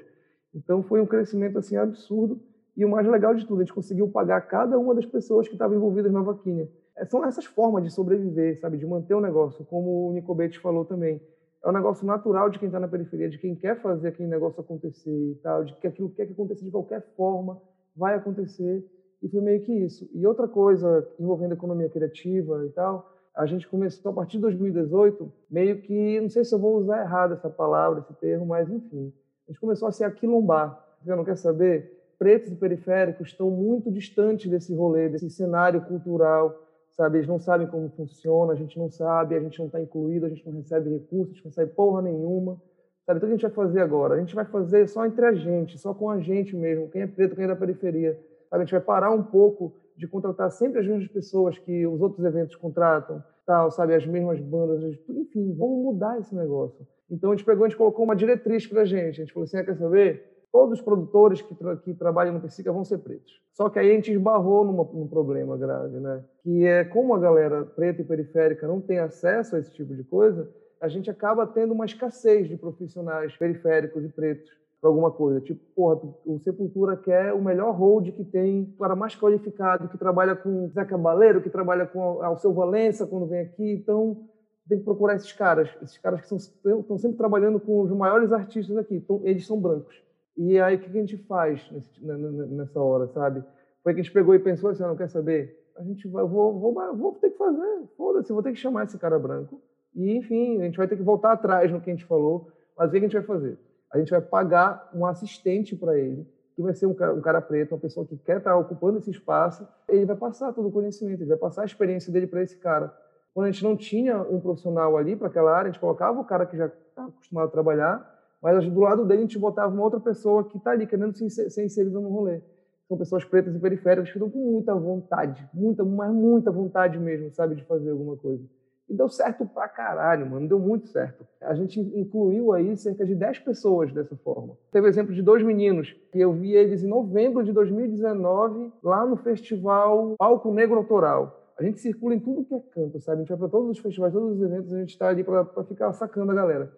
[0.54, 2.42] Então foi um crescimento assim absurdo.
[2.76, 5.54] E o mais legal de tudo, a gente conseguiu pagar cada uma das pessoas que
[5.54, 6.68] estavam envolvidas na vaquinha.
[6.98, 10.86] É, são essas formas de sobreviver, sabe, de manter o negócio, como o Nicobete falou
[10.86, 11.22] também.
[11.64, 14.62] É um negócio natural de quem está na periferia, de quem quer fazer aquele negócio
[14.62, 17.60] acontecer e tal, de que aquilo quer que aconteça de qualquer forma,
[17.96, 18.86] vai acontecer.
[19.22, 20.08] E foi meio que isso.
[20.14, 25.32] E outra coisa envolvendo economia criativa e tal, a gente começou a partir de 2018,
[25.50, 29.12] meio que, não sei se eu vou usar errado essa palavra, esse termo, mas enfim,
[29.48, 30.82] a gente começou a se aquilombar.
[31.02, 31.92] Você não quer saber?
[32.18, 36.65] Pretos e periféricos estão muito distantes desse rolê, desse cenário cultural,
[36.96, 37.18] sabe?
[37.18, 40.30] Eles não sabem como funciona, a gente não sabe, a gente não está incluído, a
[40.30, 42.62] gente não recebe recursos, a gente não recebe porra nenhuma,
[43.06, 43.18] sabe?
[43.18, 44.16] Então o que a gente vai fazer agora?
[44.16, 47.08] A gente vai fazer só entre a gente, só com a gente mesmo, quem é
[47.08, 48.14] preto, quem é da periferia,
[48.50, 48.64] sabe?
[48.64, 52.26] A gente vai parar um pouco de contratar sempre as mesmas pessoas que os outros
[52.26, 53.94] eventos contratam, tal, sabe?
[53.94, 56.86] As mesmas bandas, enfim, vamos mudar esse negócio.
[57.10, 59.46] Então a gente pegou, a gente colocou uma diretriz para a gente, a gente falou
[59.46, 60.35] assim, ah, quer saber?
[60.56, 63.42] Todos os produtores que, tra que trabalham no Psica vão ser pretos.
[63.52, 66.24] Só que aí a gente esbarrou numa, num problema grave, né?
[66.44, 70.06] Que é como a galera preta e periférica não tem acesso a esse tipo de
[70.06, 70.50] coisa,
[70.80, 74.50] a gente acaba tendo uma escassez de profissionais periféricos e pretos
[74.80, 75.42] para alguma coisa.
[75.42, 79.98] Tipo, porra, o Sepultura quer o melhor hold que tem, o cara mais qualificado, que
[79.98, 83.74] trabalha com Zé Cabaleiro, que trabalha com Alceu Valença quando vem aqui.
[83.74, 84.26] Então,
[84.70, 85.70] tem que procurar esses caras.
[85.82, 88.96] Esses caras que estão sempre trabalhando com os maiores artistas aqui.
[88.96, 90.05] Então, eles são brancos.
[90.38, 91.70] E aí, o que a gente faz
[92.02, 93.44] nessa hora, sabe?
[93.84, 95.64] Foi que a gente pegou e pensou assim, ah, não quer saber?
[95.78, 98.98] A gente vai, vou, vou, vou ter que fazer, foda-se, vou ter que chamar esse
[98.98, 99.62] cara branco.
[99.94, 102.88] E, enfim, a gente vai ter que voltar atrás no que a gente falou, mas
[102.88, 103.58] o que a gente vai fazer?
[103.96, 107.42] a gente vai pagar um assistente para ele, que vai ser um cara, um cara,
[107.42, 110.72] preto, uma pessoa que quer estar tá ocupando esse espaço, ele vai passar todo o
[110.72, 112.94] conhecimento, ele vai passar a experiência dele para esse cara.
[113.34, 116.26] Quando a gente não tinha um profissional ali para aquela área, a gente colocava o
[116.26, 119.84] cara que já está acostumado a trabalhar, mas do lado dele a gente botava uma
[119.84, 122.42] outra pessoa que está ali querendo ser inserida no rolê.
[122.88, 127.32] São pessoas pretas e periféricas que estão com muita vontade, muita, mas muita vontade mesmo,
[127.32, 128.44] sabe, de fazer alguma coisa.
[128.88, 130.48] E deu certo pra caralho, mano.
[130.48, 131.26] Deu muito certo.
[131.42, 134.56] A gente incluiu aí cerca de 10 pessoas dessa forma.
[134.72, 139.18] Teve exemplo de dois meninos, que eu vi eles em novembro de 2019, lá no
[139.18, 141.52] festival Palco Negro Autoral.
[141.58, 143.18] A gente circula em tudo que é canto, sabe?
[143.18, 145.64] A gente vai para todos os festivais, todos os eventos, a gente está ali para
[145.64, 146.72] ficar sacando a galera.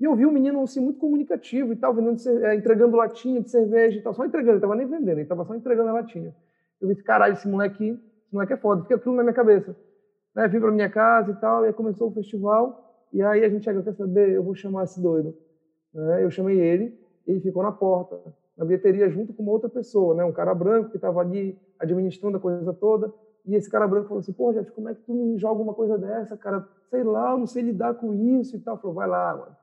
[0.00, 3.50] E eu vi um menino assim, muito comunicativo e tal, vendendo, é, entregando latinha de
[3.50, 6.34] cerveja e tal, só entregando, ele estava nem vendendo, ele estava só entregando a latinha.
[6.80, 9.74] Eu vi, caralho, esse moleque, esse moleque é foda, fica tudo na minha cabeça
[10.38, 13.48] né, vim para minha casa e tal, e aí começou o festival, e aí a
[13.48, 15.34] gente chegou, quer saber, eu vou chamar esse doido.
[15.92, 16.22] Né?
[16.22, 16.96] Eu chamei ele,
[17.26, 18.20] ele ficou na porta,
[18.56, 20.24] na bilheteria, junto com uma outra pessoa, né?
[20.24, 23.12] um cara branco que estava ali administrando a coisa toda,
[23.44, 25.74] e esse cara branco falou assim, pô, Jeff, como é que tu me joga uma
[25.74, 26.68] coisa dessa, cara?
[26.88, 28.76] Sei lá, eu não sei lidar com isso e tal.
[28.76, 29.56] Falou, vai lá, mano.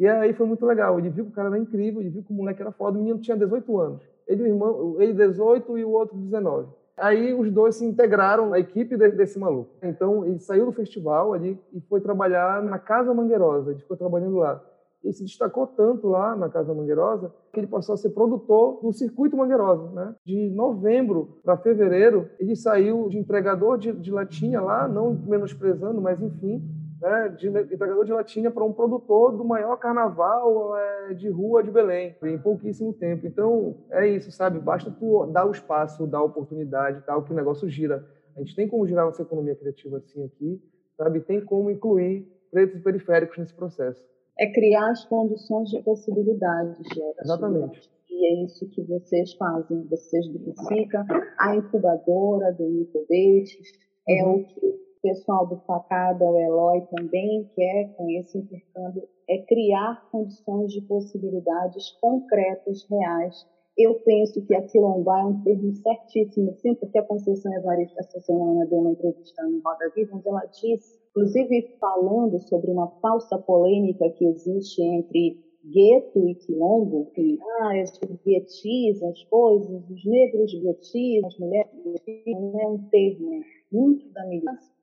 [0.00, 0.98] E aí foi muito legal.
[0.98, 2.96] Ele viu que o cara era incrível, ele viu que o moleque era foda.
[2.96, 4.02] O menino tinha 18 anos.
[4.26, 6.68] Ele, o irmão, ele 18 e o outro 19.
[6.96, 9.70] Aí os dois se integraram na equipe desse maluco.
[9.82, 13.72] Então ele saiu do festival ali e foi trabalhar na Casa Mangueirosa.
[13.72, 14.64] Ele ficou trabalhando lá.
[15.04, 18.94] Ele se destacou tanto lá na Casa Mangueirosa que ele passou a ser produtor do
[18.94, 19.90] Circuito Mangueirosa.
[19.90, 20.14] Né?
[20.24, 26.22] De novembro para fevereiro, ele saiu de entregador de, de latinha lá, não menosprezando, mas
[26.22, 26.62] enfim,
[27.00, 31.70] né, de entregador de latinha para um produtor do maior carnaval é, de rua de
[31.70, 33.26] Belém, em pouquíssimo tempo.
[33.26, 34.58] Então, é isso, sabe?
[34.60, 38.06] Basta tu dar o espaço, dar a oportunidade, tal, que o negócio gira.
[38.36, 40.60] A gente tem como girar nossa economia criativa assim aqui,
[40.96, 41.20] sabe?
[41.20, 44.02] Tem como incluir pretos e periféricos nesse processo.
[44.38, 47.20] É criar as condições de possibilidades, Gerard.
[47.22, 47.90] Exatamente.
[48.10, 51.04] E é isso que vocês fazem, vocês do Psica,
[51.38, 53.72] a incubadora do Incubates,
[54.08, 54.40] é uhum.
[54.40, 60.08] o que o pessoal do Facada, o Eloy também quer com esse intercâmbio, é criar
[60.10, 63.46] condições de possibilidades concretas, reais.
[63.78, 68.66] Eu penso que aquilombar é um termo certíssimo, sim, porque a Conceição Evaristo essa semana
[68.66, 74.10] deu uma entrevista no Roda Viva, onde ela disse, inclusive falando sobre uma falsa polêmica
[74.10, 81.28] que existe entre gueto e quilombo, que ah, eles guetizam as coisas, os negros guetizam,
[81.28, 84.79] as mulheres guetizam, é um termo muito da militância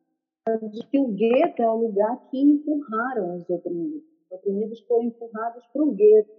[0.56, 4.04] de que o gueto é o lugar que empurraram os oprimidos.
[4.26, 6.32] Os oprimidos foram empurrados para o gueto.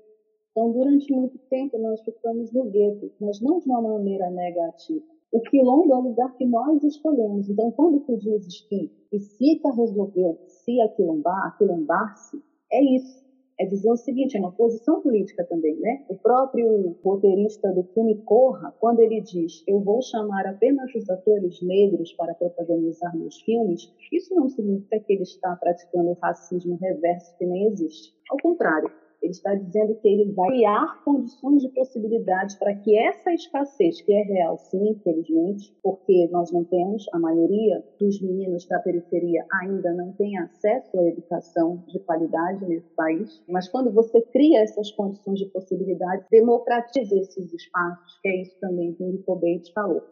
[0.51, 5.05] Então, durante muito tempo, nós ficamos no gueto, mas não de uma maneira negativa.
[5.31, 7.49] O quilombo é o lugar que nós escolhemos.
[7.51, 13.28] Então, quando tu dizes que Psica resolveu se aquilombar, aquilombar-se, é isso
[13.59, 16.05] é dizer o seguinte, é uma posição política também, né?
[16.09, 21.61] O próprio roteirista do filme Corra, quando ele diz eu vou chamar apenas os atores
[21.63, 27.47] negros para protagonizar meus filmes, isso não significa que ele está praticando racismo reverso que
[27.47, 28.15] nem existe.
[28.31, 28.91] Ao contrário,
[29.23, 34.13] ele está dizendo que ele vai criar condições de possibilidade para que essa escassez, que
[34.13, 39.93] é real, sim, infelizmente, porque nós não temos, a maioria dos meninos da periferia ainda
[39.93, 45.39] não tem acesso à educação de qualidade nesse país, mas quando você cria essas condições
[45.39, 50.03] de possibilidade, democratiza esses espaços, que é isso também que o Nico Bates falou.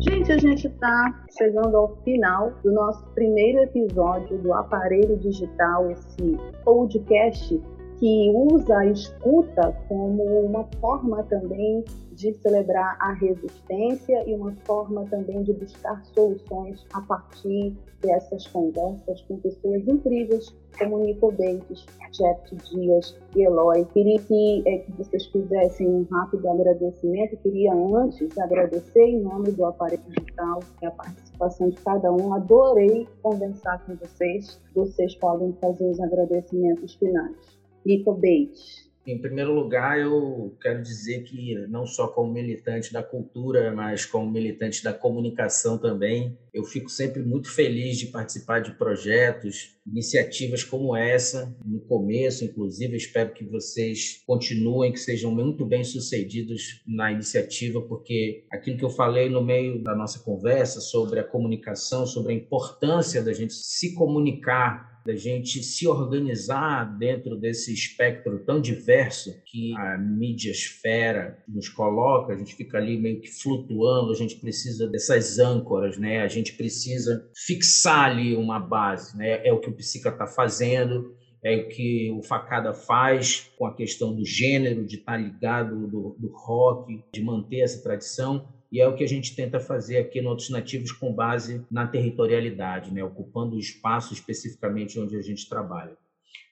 [0.00, 6.38] Gente, a gente está chegando ao final do nosso primeiro episódio do Aparelho Digital, esse
[6.64, 7.60] podcast
[8.00, 15.04] que usa a escuta como uma forma também de celebrar a resistência e uma forma
[15.10, 22.56] também de buscar soluções a partir dessas conversas com pessoas incríveis como Nico Bentes, Jeff
[22.70, 23.84] Dias e Eloy.
[23.92, 27.36] Queria que, é, que vocês fizessem um rápido agradecimento.
[27.42, 32.32] Queria antes agradecer em nome do aparelho digital a participação de cada um.
[32.32, 34.58] Adorei conversar com vocês.
[34.74, 37.59] Vocês podem fazer os agradecimentos finais.
[37.84, 38.90] Bates?
[39.06, 44.30] Em primeiro lugar, eu quero dizer que, não só como militante da cultura, mas como
[44.30, 50.96] militante da comunicação também, eu fico sempre muito feliz de participar de projetos, iniciativas como
[50.96, 52.96] essa, no começo, inclusive.
[52.96, 58.90] espero que vocês continuem, que sejam muito bem sucedidos na iniciativa, porque aquilo que eu
[58.90, 63.94] falei no meio da nossa conversa sobre a comunicação, sobre a importância da gente se
[63.94, 72.32] comunicar da gente se organizar dentro desse espectro tão diverso que a mídiasfera nos coloca,
[72.32, 76.22] a gente fica ali meio que flutuando, a gente precisa dessas âncoras, né?
[76.22, 79.46] A gente precisa fixar ali uma base, né?
[79.46, 83.74] É o que o Psica está fazendo, é o que o Facada faz com a
[83.74, 88.46] questão do gênero, de estar ligado do, do rock, de manter essa tradição.
[88.70, 91.86] E é o que a gente tenta fazer aqui no Outros Nativos com base na
[91.86, 93.02] territorialidade, né?
[93.02, 95.96] ocupando o espaço especificamente onde a gente trabalha.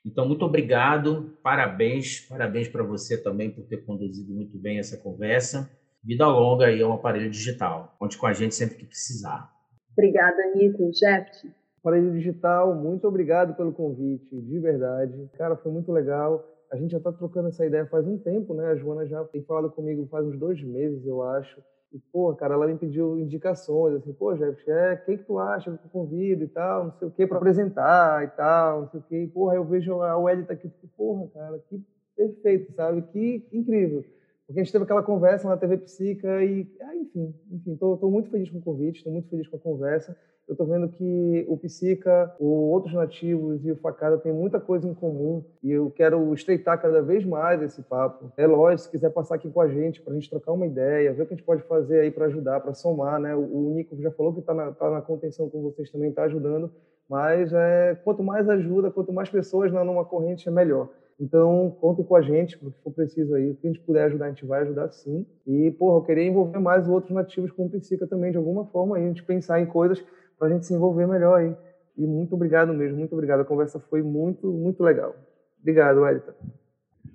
[0.04, 5.70] Então, muito obrigado, parabéns, parabéns para você também por ter conduzido muito bem essa conversa.
[6.02, 7.94] Vida longa aí ao aparelho digital.
[7.98, 9.52] Conte com a gente sempre que precisar.
[9.92, 10.90] Obrigada, Nico.
[10.92, 11.48] Jeff.
[11.88, 15.26] Aparelho digital, muito obrigado pelo convite, de verdade.
[15.38, 16.46] Cara, foi muito legal.
[16.70, 18.66] A gente já está trocando essa ideia faz um tempo, né?
[18.66, 21.62] A Joana já tem falado comigo faz uns dois meses, eu acho.
[21.90, 25.70] E, pô, cara, ela me pediu indicações, assim, pô, Jeff, é, quem que tu acha
[25.70, 29.00] que eu convido e tal, não sei o que, para apresentar e tal, não sei
[29.00, 29.26] o que.
[29.28, 31.82] Porra, eu vejo a Welly aqui, porra, cara, que
[32.14, 33.00] perfeito, sabe?
[33.00, 34.04] Que incrível.
[34.48, 38.10] Porque a gente teve aquela conversa na TV Psica e, ah, enfim, enfim, tô, tô
[38.10, 40.16] muito feliz com o convite, tô muito feliz com a conversa
[40.48, 44.88] eu estou vendo que o Psica, o Outros Nativos e o Facada têm muita coisa
[44.88, 48.32] em comum e eu quero estreitar cada vez mais esse papo.
[48.34, 51.12] É lógico, se quiser passar aqui com a gente, para a gente trocar uma ideia,
[51.12, 53.36] ver o que a gente pode fazer aí para ajudar, para somar, né?
[53.36, 56.72] O Nico já falou que está na, tá na contenção com vocês também, está ajudando,
[57.06, 60.88] mas é, quanto mais ajuda, quanto mais pessoas numa corrente, é melhor.
[61.20, 63.50] Então, contem com a gente, o que for preciso aí.
[63.50, 65.26] O que a gente puder ajudar, a gente vai ajudar sim.
[65.46, 68.66] E, porra, eu queria envolver mais os outros nativos com o Psica também, de alguma
[68.66, 70.04] forma, aí, a gente pensar em coisas
[70.38, 71.56] para a gente se envolver melhor aí.
[71.96, 73.40] E muito obrigado mesmo, muito obrigado.
[73.40, 75.16] A conversa foi muito, muito legal.
[75.60, 76.36] Obrigado, Elita.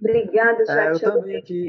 [0.02, 1.02] Obrigada, Jade.
[1.02, 1.68] É, eu também aqui.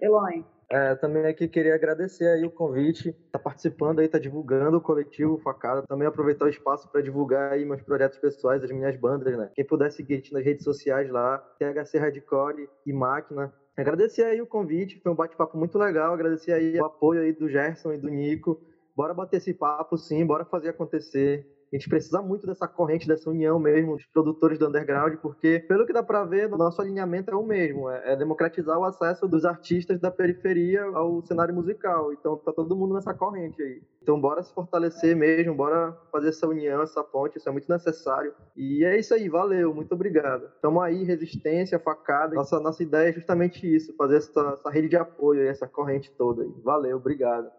[0.00, 0.44] Eloy.
[0.74, 5.38] É, também aqui queria agradecer aí o convite, tá participando aí, tá divulgando o coletivo
[5.38, 9.52] Facada, também aproveitar o espaço para divulgar aí meus projetos pessoais, as minhas bandas, né?
[9.54, 13.54] Quem puder seguir nas redes sociais lá, THC Hardcore e Máquina.
[13.76, 17.48] Agradecer aí o convite, foi um bate-papo muito legal, agradecer aí o apoio aí do
[17.48, 18.60] Gerson e do Nico,
[18.96, 21.46] bora bater esse papo, sim, bora fazer acontecer.
[21.74, 25.84] A gente precisa muito dessa corrente, dessa união mesmo dos produtores do underground, porque, pelo
[25.84, 29.44] que dá para ver, nosso alinhamento é o mesmo: é, é, democratizar o acesso dos
[29.44, 32.12] artistas da periferia ao cenário musical.
[32.12, 33.82] Então, tá todo mundo nessa corrente aí.
[34.00, 38.32] Então, bora se fortalecer mesmo, bora fazer essa união, essa ponte, isso é muito necessário.
[38.54, 40.48] E é isso aí, valeu, muito obrigado.
[40.62, 42.36] Tamo aí, resistência, facada.
[42.36, 46.44] Nossa, nossa ideia é justamente isso: fazer essa, essa rede de apoio, essa corrente toda
[46.44, 46.54] aí.
[46.62, 47.50] Valeu, obrigado.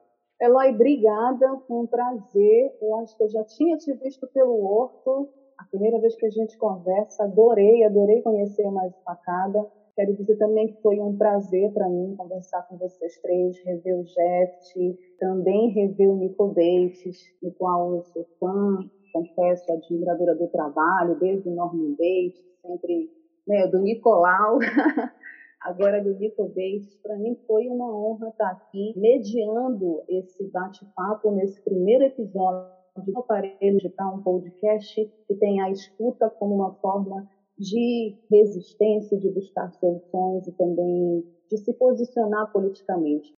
[0.41, 2.72] Eloy, obrigada, foi um prazer.
[2.82, 6.30] Eu acho que eu já tinha te visto pelo Horto, a primeira vez que a
[6.30, 7.24] gente conversa.
[7.24, 9.66] Adorei, adorei conhecer mais facada.
[9.95, 14.03] Quero dizer também que foi um prazer para mim conversar com vocês três, rever o
[14.03, 18.80] Jeff, também rever o Nico Bates, no qual eu sou fã,
[19.14, 23.10] confesso, admiradora do trabalho, desde o Norman Bates, sempre
[23.48, 24.60] né, do Nicolau.
[25.65, 26.95] agora do Nico Bates.
[27.01, 32.69] Para mim foi uma honra estar aqui mediando esse bate-papo nesse primeiro episódio
[33.03, 37.27] do Aparelho Digital, um podcast que tem a escuta como uma forma
[37.57, 43.33] de resistência, de buscar soluções e também de se posicionar politicamente.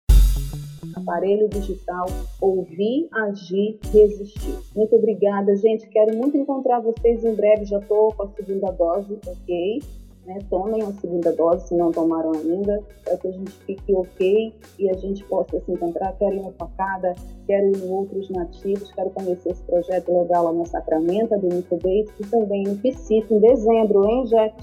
[0.96, 2.06] Aparelho digital,
[2.42, 4.58] ouvir, agir, resistir.
[4.76, 5.88] Muito obrigada, gente.
[5.90, 7.66] Quero muito encontrar vocês em breve.
[7.66, 9.80] Já estou com a segunda dose, ok?
[10.26, 14.54] Né, tomem a segunda dose, se não tomaram ainda, para que a gente fique ok
[14.80, 16.14] e a gente possa se encontrar.
[16.14, 17.14] Quero ir no Facada,
[17.46, 21.76] quero ir em outros nativos, quero conhecer esse projeto legal lá na Sacramento, do Nico
[21.78, 24.56] Bates, e também no Psico, em dezembro, hein, Jet?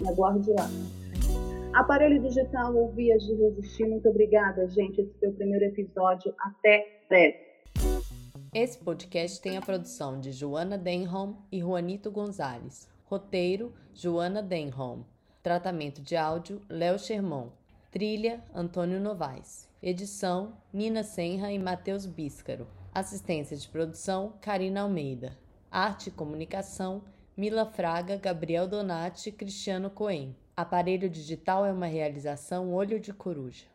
[0.00, 0.68] Me aguarde lá.
[1.74, 5.00] Aparelho digital ou vias de resistir, muito obrigada, gente.
[5.00, 6.34] Esse foi o primeiro episódio.
[6.38, 7.36] Até breve.
[8.54, 12.91] Esse podcast tem a produção de Joana Denholm e Juanito Gonzalez.
[13.12, 15.02] Roteiro: Joana Denholm.
[15.42, 17.52] Tratamento de áudio: Léo Sherman.
[17.90, 19.68] Trilha: Antônio Novaes.
[19.82, 22.66] Edição: Nina Senra e Matheus Bíscaro.
[22.94, 25.36] Assistência de produção: Karina Almeida.
[25.70, 27.02] Arte e comunicação:
[27.36, 30.34] Mila Fraga, Gabriel Donati e Cristiano Coen.
[30.56, 33.71] Aparelho digital é uma realização Olho de Coruja.